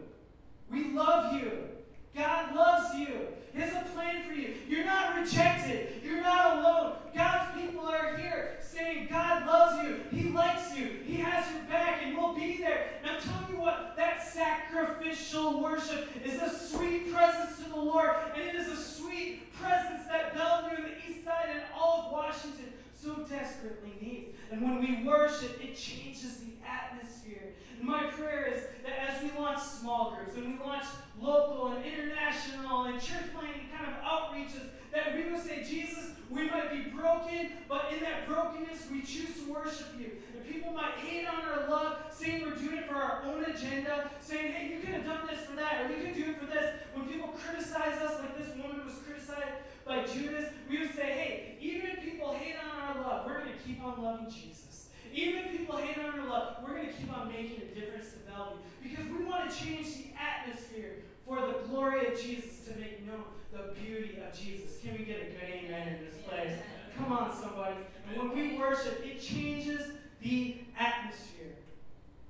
We 0.72 0.94
love 0.94 1.36
you. 1.36 1.52
God 2.16 2.56
loves 2.56 2.96
you. 2.98 3.28
He 3.54 3.60
has 3.60 3.74
a 3.74 3.90
plan 3.90 4.24
for 4.28 4.34
you. 4.34 4.56
You're 4.68 4.86
not 4.86 5.16
rejected. 5.16 6.02
You're 6.04 6.22
not 6.22 6.58
alone. 6.58 6.94
God's 7.16 7.60
people 7.60 7.86
are 7.86 8.18
here 8.18 8.58
saying, 8.62 9.08
God 9.10 9.46
loves 9.46 9.84
you. 9.84 10.02
He 10.12 10.30
likes 10.30 10.78
you. 10.78 11.00
He 11.06 11.16
has 11.16 11.52
your 11.54 11.64
back, 11.64 12.02
and 12.04 12.18
will 12.18 12.34
be 12.34 12.58
there. 12.58 12.90
And 13.02 13.12
I'm 13.12 13.22
telling 13.22 13.56
you 13.56 13.62
what, 13.62 13.96
that 13.98 14.26
sacrificial 14.28 15.62
worship 15.62 16.10
is 16.26 16.42
a 16.42 16.50
sweet 16.50 17.14
presence 17.14 17.58
to 17.64 17.70
the 17.70 17.76
Lord, 17.76 18.12
and 18.34 18.44
it 18.44 18.56
is 18.56 18.68
a 18.68 18.76
sweet 18.76 19.54
presence 19.54 20.08
that 20.08 20.34
Bellevue 20.34 20.78
and 20.78 20.86
the 20.86 21.12
East 21.12 21.26
Side 21.26 21.50
and 21.52 21.62
all 21.78 22.06
of 22.06 22.12
Washington 22.12 22.74
so 22.94 23.16
desperately 23.30 23.94
needs. 24.02 24.38
And 24.52 24.62
when 24.62 24.80
we 24.80 25.04
worship, 25.06 25.64
it 25.64 25.76
changes 25.76 26.38
the 26.38 26.52
atmosphere. 26.68 27.54
And 27.80 27.88
my 27.88 28.04
prayer 28.04 28.54
is 28.54 28.64
that 28.84 29.00
as 29.10 29.24
we 29.24 29.38
launch 29.40 29.62
small 29.62 30.16
groups 30.16 30.38
and 30.38 30.54
we 30.54 30.66
launch 30.66 30.86
local 31.20 31.68
and 31.70 31.81
church 33.02 33.34
planting 33.34 33.68
kind 33.74 33.90
of 33.90 34.02
outreaches, 34.06 34.70
that 34.92 35.16
we 35.16 35.32
will 35.32 35.40
say, 35.40 35.64
Jesus, 35.64 36.12
we 36.30 36.50
might 36.50 36.72
be 36.72 36.90
broken, 36.90 37.50
but 37.68 37.92
in 37.94 38.00
that 38.02 38.28
brokenness, 38.28 38.88
we 38.92 39.02
choose 39.02 39.36
to 39.44 39.52
worship 39.52 39.88
you. 40.00 40.12
And 40.34 40.48
people 40.48 40.72
might 40.72 40.96
hate 40.96 41.28
on 41.28 41.42
our 41.42 41.70
love, 41.70 41.98
saying 42.12 42.44
we're 42.44 42.56
doing 42.56 42.78
it 42.78 42.88
for 42.88 42.96
our 42.96 43.24
own 43.24 43.44
agenda, 43.46 44.12
saying, 44.22 44.54
hey, 44.54 44.74
you 44.74 44.80
could 44.80 44.94
have 44.94 45.06
done 45.06 45.28
this 45.28 45.46
for 45.46 45.56
that, 45.56 45.82
or 45.82 45.88
we 45.90 45.96
could 45.96 46.16
do 46.16 46.32
it 46.32 46.40
for 46.40 46.46
this. 46.46 46.80
When 46.94 47.08
people 47.08 47.30
criticize 47.30 47.98
us, 48.00 48.20
like 48.20 48.38
this 48.38 48.56
woman 48.56 48.86
was 48.86 48.96
criticized 49.06 49.66
by 49.86 50.06
Judas, 50.06 50.50
we 50.70 50.80
would 50.80 50.96
say, 50.96 51.12
hey, 51.12 51.58
even 51.60 51.90
if 51.92 52.04
people 52.04 52.34
hate 52.34 52.56
on 52.64 52.96
our 52.96 53.02
love, 53.02 53.26
we're 53.26 53.40
going 53.40 53.52
to 53.52 53.64
keep 53.66 53.84
on 53.84 54.02
loving 54.02 54.30
Jesus. 54.30 54.90
Even 55.14 55.46
if 55.46 55.52
people 55.52 55.78
hate 55.78 55.98
on 55.98 56.20
our 56.20 56.28
love, 56.28 56.58
we're 56.64 56.76
going 56.76 56.88
to 56.88 56.94
keep 56.94 57.12
on 57.18 57.28
making 57.28 57.62
a 57.62 57.76
difference 57.76 58.12
to 58.12 58.20
Bellevue 58.32 58.60
because 58.82 59.06
we 59.06 59.26
want 59.26 59.50
to 59.50 59.56
change 59.56 59.98
the 59.98 60.14
atmosphere 60.16 61.04
for 61.32 61.48
the 61.48 61.64
glory 61.70 62.12
of 62.12 62.22
Jesus 62.22 62.60
to 62.68 62.76
make 62.76 63.08
known 63.08 63.24
the 63.56 63.72
beauty 63.80 64.20
of 64.20 64.38
Jesus. 64.38 64.84
Can 64.84 65.00
we 65.00 65.06
get 65.08 65.16
a 65.16 65.32
good 65.32 65.48
amen 65.48 65.96
in 65.96 66.04
this 66.04 66.20
place? 66.28 66.60
Come 66.98 67.14
on, 67.14 67.32
somebody. 67.32 67.80
And 68.10 68.20
when 68.20 68.36
we 68.36 68.58
worship, 68.60 69.00
it 69.00 69.22
changes 69.22 69.96
the 70.20 70.60
atmosphere. 70.78 71.56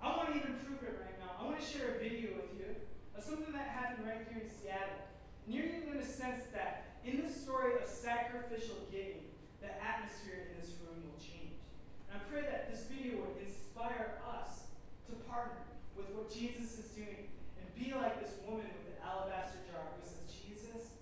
I 0.03 0.15
want 0.15 0.29
to 0.29 0.37
even 0.37 0.53
prove 0.61 0.85
it 0.85 1.01
right 1.01 1.17
now. 1.17 1.33
I 1.41 1.49
want 1.49 1.59
to 1.59 1.65
share 1.65 1.95
a 1.95 1.97
video 1.97 2.37
with 2.37 2.53
you 2.53 2.77
of 3.17 3.23
something 3.23 3.51
that 3.53 3.73
happened 3.73 4.05
right 4.05 4.21
here 4.29 4.45
in 4.45 4.49
Seattle. 4.61 5.01
And 5.47 5.55
you're 5.55 5.65
even 5.65 5.81
going 5.89 5.97
to 5.97 6.05
sense 6.05 6.45
that 6.53 7.01
in 7.03 7.25
the 7.25 7.29
story 7.33 7.81
of 7.81 7.89
sacrificial 7.89 8.85
giving, 8.91 9.25
the 9.65 9.73
atmosphere 9.81 10.53
in 10.53 10.61
this 10.61 10.77
room 10.85 11.01
will 11.09 11.17
change. 11.17 11.57
And 12.05 12.21
I 12.21 12.29
pray 12.29 12.45
that 12.45 12.69
this 12.69 12.85
video 12.85 13.25
would 13.25 13.41
inspire 13.41 14.21
us 14.29 14.69
to 15.09 15.17
partner 15.25 15.65
with 15.97 16.05
what 16.13 16.29
Jesus 16.29 16.77
is 16.77 16.93
doing 16.93 17.33
and 17.57 17.65
be 17.73 17.97
like 17.97 18.21
this 18.21 18.37
woman 18.45 18.69
alabaster 19.03 19.59
jar 19.69 19.83
who 19.97 20.01
says, 20.05 20.29
Jesus, 20.29 20.95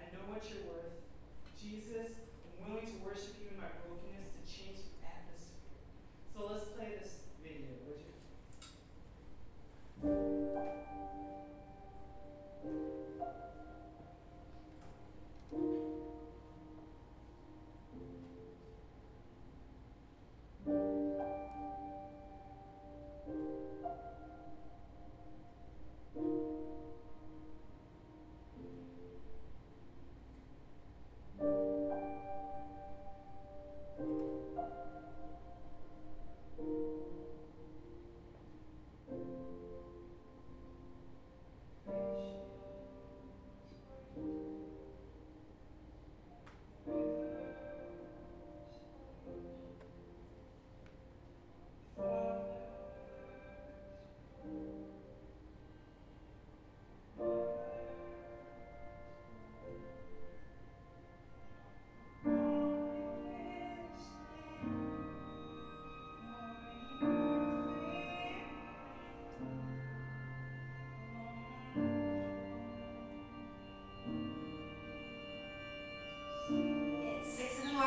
I 0.00 0.08
know 0.12 0.24
what 0.28 0.42
you're 0.48 0.64
worth. 0.66 0.96
Jesus, 1.60 2.16
I'm 2.60 2.72
willing 2.72 2.86
to 2.86 2.98
worship 3.04 3.36
you 3.40 3.48
in 3.52 3.58
my 3.60 3.70
brokenness 3.84 4.32
to 4.34 4.42
change 4.48 4.80
the 4.84 4.92
atmosphere. 5.04 5.78
So 6.32 6.48
let's 6.50 6.68
play 6.72 6.96
this 7.00 7.24
video, 7.40 7.70
would 7.86 8.00
you? 8.00 8.12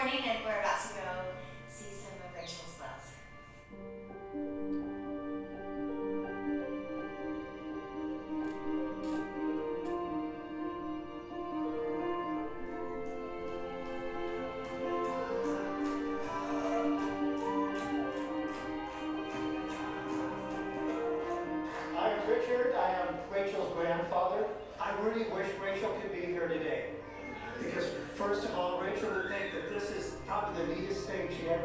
Morning 0.08 0.30
and 0.30 0.47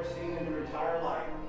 seen 0.05 0.37
in 0.37 0.47
your 0.47 0.65
entire 0.65 1.03
life. 1.03 1.42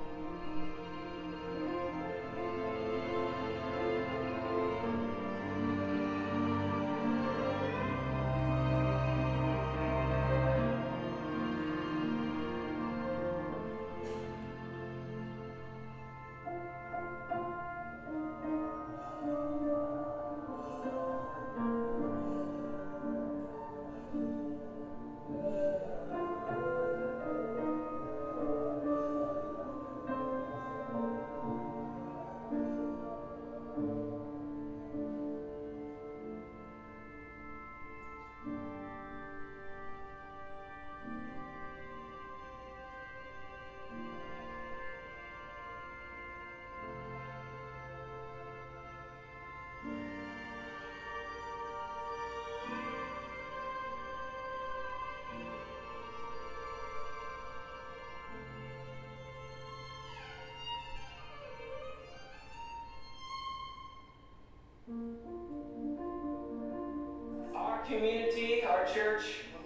Community, 67.86 68.62
our 68.64 68.86
church, 68.86 69.22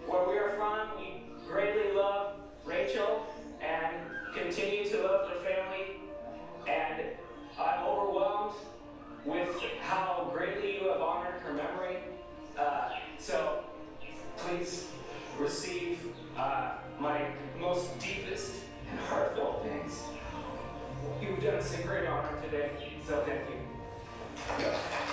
where 0.07 0.29
we 0.29 0.37
are 0.39 0.51
from, 0.51 0.99
we 0.99 1.23
greatly 1.47 1.93
love 1.95 2.35
Rachel 2.64 3.27
and 3.61 3.95
continue 4.35 4.89
to 4.89 5.03
love 5.03 5.29
her 5.29 5.37
family. 5.37 6.01
And 6.66 7.11
I'm 7.59 7.85
overwhelmed 7.87 8.55
with 9.25 9.49
how 9.83 10.31
greatly 10.35 10.81
you 10.81 10.89
have 10.89 11.01
honored 11.01 11.41
her 11.43 11.53
memory. 11.53 11.99
Uh, 12.59 12.91
so 13.19 13.64
please 14.37 14.89
receive 15.39 16.01
uh, 16.37 16.73
my 16.99 17.27
most 17.59 17.99
deepest 18.01 18.55
and 18.91 18.99
heartfelt 19.01 19.64
thanks. 19.64 20.03
You've 21.21 21.43
done 21.43 21.57
us 21.57 21.79
a 21.79 21.83
great 21.83 22.09
honor 22.09 22.41
today, 22.43 22.71
so 23.07 23.25
thank 23.25 23.43
you. 23.49 25.08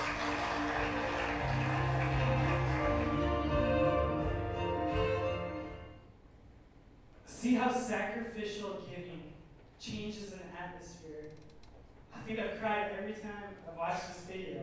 Think 12.26 12.40
I've 12.40 12.60
cried 12.60 12.92
every 12.98 13.14
time 13.14 13.54
I've 13.70 13.78
watched 13.78 14.08
this 14.08 14.24
video. 14.28 14.62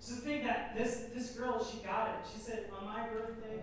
Just 0.00 0.22
think 0.22 0.44
that 0.44 0.74
this 0.76 1.06
this 1.14 1.30
girl, 1.32 1.62
she 1.62 1.78
got 1.84 2.08
it. 2.08 2.26
She 2.32 2.40
said, 2.40 2.70
on 2.78 2.86
my 2.86 3.06
birthday, 3.08 3.62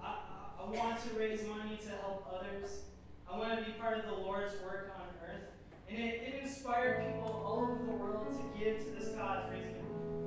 I, 0.00 0.06
I, 0.06 0.62
I 0.62 0.70
want 0.70 1.02
to 1.02 1.18
raise 1.18 1.40
money 1.48 1.76
to 1.82 1.88
help 2.02 2.24
others. 2.32 2.82
I 3.28 3.36
want 3.36 3.58
to 3.58 3.64
be 3.64 3.72
part 3.72 3.98
of 3.98 4.04
the 4.04 4.12
Lord's 4.12 4.54
work 4.62 4.92
on 4.96 5.06
earth. 5.28 5.48
And 5.88 5.98
it, 5.98 6.22
it 6.22 6.42
inspired 6.42 7.04
people 7.04 7.42
all 7.44 7.68
over 7.70 7.84
the 7.84 7.98
world 7.98 8.26
to 8.28 8.58
give 8.58 8.78
to 8.84 8.90
this 8.92 9.16
cause, 9.16 9.50
raising 9.50 9.82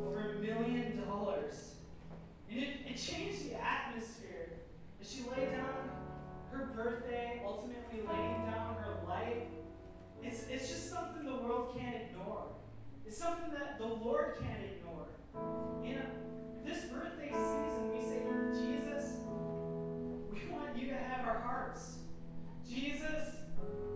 over 0.06 0.32
a 0.32 0.40
million 0.40 1.06
dollars. 1.08 1.76
And 2.52 2.60
it, 2.60 2.70
it 2.86 2.98
changed 2.98 3.50
the 3.50 3.64
atmosphere. 3.64 4.50
As 5.00 5.10
she 5.12 5.22
laid 5.30 5.52
down 5.52 5.90
her 6.52 6.70
birthday, 6.76 7.42
ultimately 7.46 8.00
laying 8.00 8.46
down 8.46 8.76
her 8.84 8.98
life, 9.08 9.44
it's, 10.26 10.48
it's 10.50 10.70
just 10.70 10.90
something 10.90 11.26
the 11.26 11.36
world 11.36 11.78
can't 11.78 11.96
ignore. 11.96 12.48
It's 13.06 13.18
something 13.18 13.52
that 13.52 13.78
the 13.78 13.86
Lord 13.86 14.38
can't 14.42 14.62
ignore. 14.64 15.08
You 15.84 15.96
know, 15.96 16.10
this 16.66 16.86
birthday 16.86 17.30
season, 17.30 17.92
we 17.94 18.02
say, 18.02 18.24
Jesus, 18.60 19.18
we 20.32 20.52
want 20.52 20.76
you 20.76 20.88
to 20.88 20.96
have 20.96 21.28
our 21.28 21.40
hearts. 21.40 21.98
Jesus, 22.68 23.36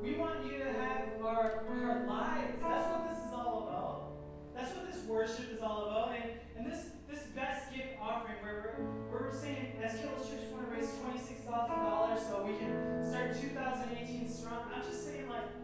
we 0.03 0.15
want 0.15 0.45
you 0.45 0.59
to 0.59 0.65
have 0.65 1.07
our, 1.23 1.65
our 1.67 2.05
lives. 2.05 2.53
That's 2.61 2.91
what 2.91 3.09
this 3.09 3.17
is 3.25 3.33
all 3.33 3.67
about. 3.67 4.11
That's 4.55 4.75
what 4.75 4.91
this 4.91 5.03
worship 5.05 5.51
is 5.51 5.61
all 5.61 5.87
about. 5.87 6.15
And, 6.15 6.31
and 6.57 6.71
this, 6.71 6.91
this 7.09 7.23
best 7.35 7.73
gift 7.73 7.97
offering, 7.99 8.35
where 8.43 8.77
we're, 9.11 9.29
we're 9.29 9.33
saying, 9.33 9.73
as 9.83 9.93
Killis 9.93 10.29
Church, 10.29 10.45
we 10.47 10.53
want 10.53 10.69
to 10.69 10.75
raise 10.75 10.89
$26,000 10.89 12.19
so 12.19 12.45
we 12.45 12.57
can 12.57 13.03
start 13.09 13.35
2018 13.41 14.29
strong. 14.29 14.69
I'm 14.73 14.83
just 14.83 15.05
saying, 15.05 15.27
like, 15.27 15.58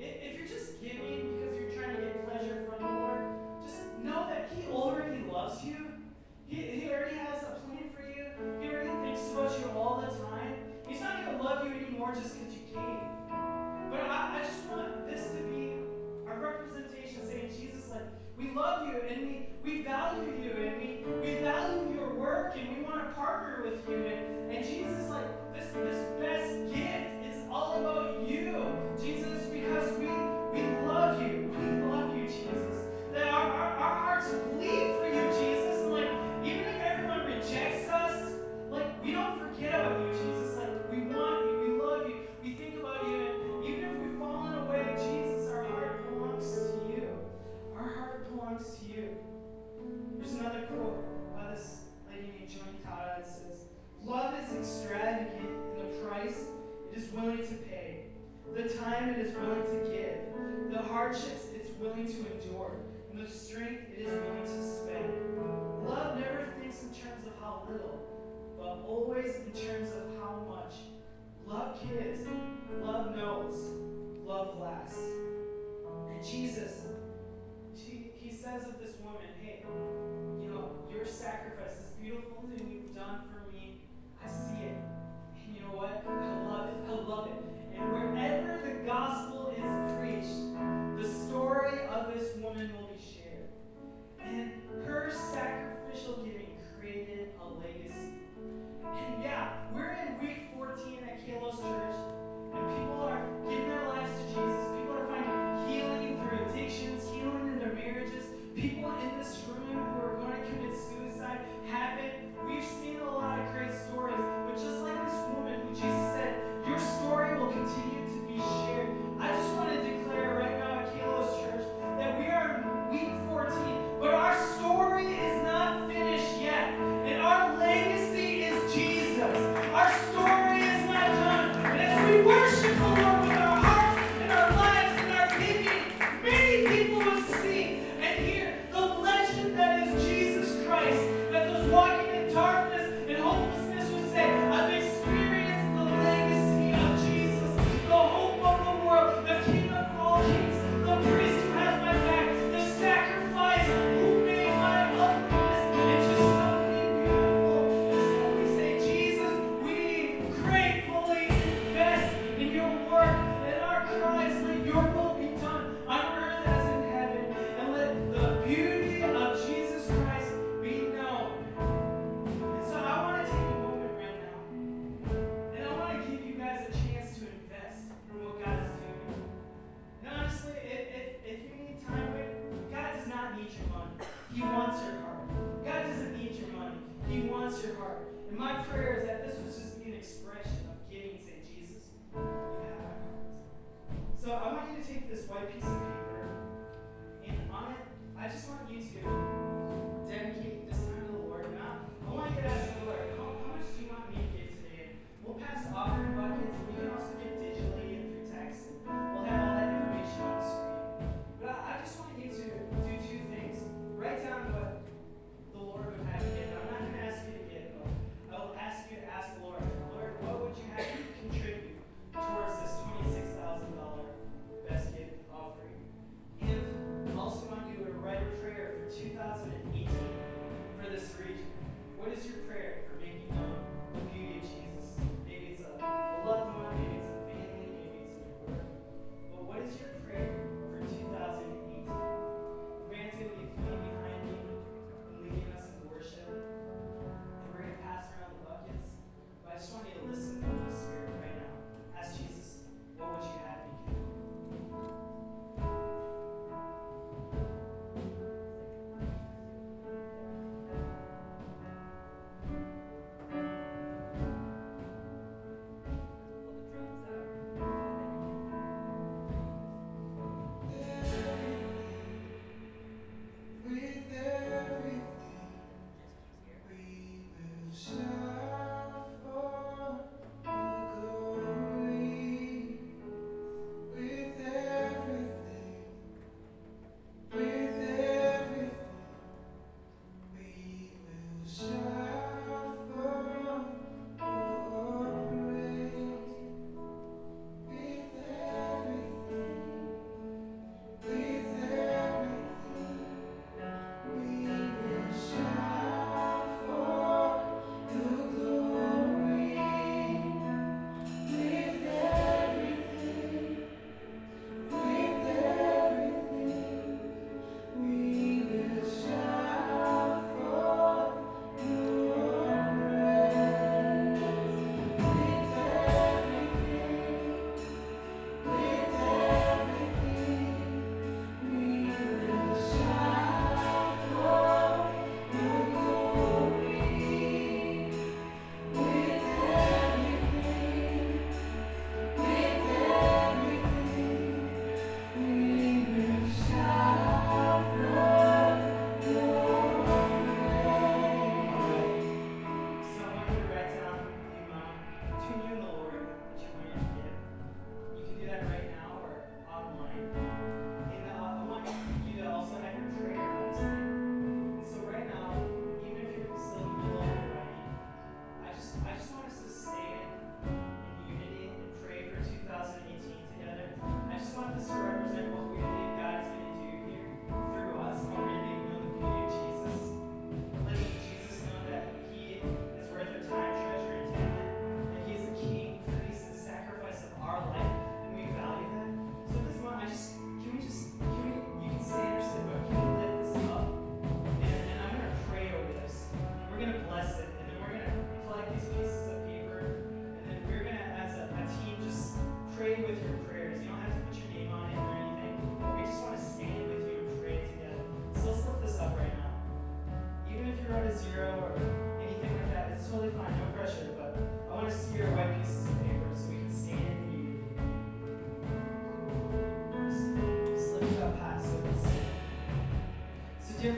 if 0.00 0.38
you're 0.38 0.46
just 0.46 0.80
giving 0.82 1.38
because 1.38 1.58
you're 1.58 1.70
trying 1.70 1.96
to 1.96 2.02
get 2.02 2.28
pleasure 2.28 2.64
from 2.68 2.82
the 2.82 3.00
Lord, 3.00 3.20
just 3.64 3.80
know 4.02 4.26
that 4.28 4.50
He 4.54 4.66
already 4.70 5.23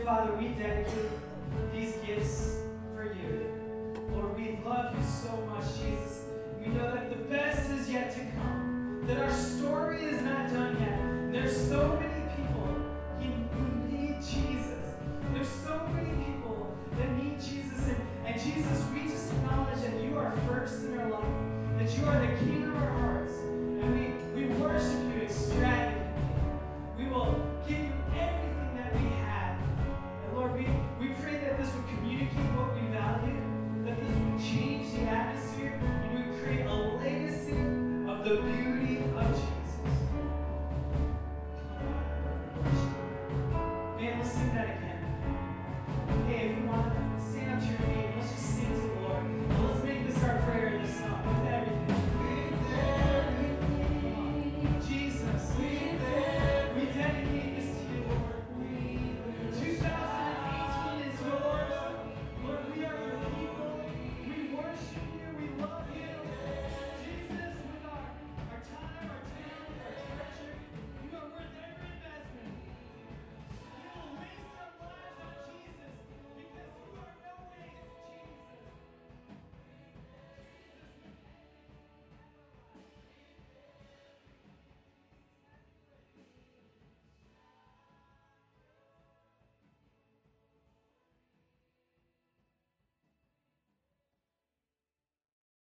Father, 0.06 0.34
we 0.34 0.46
dedicate 0.50 1.05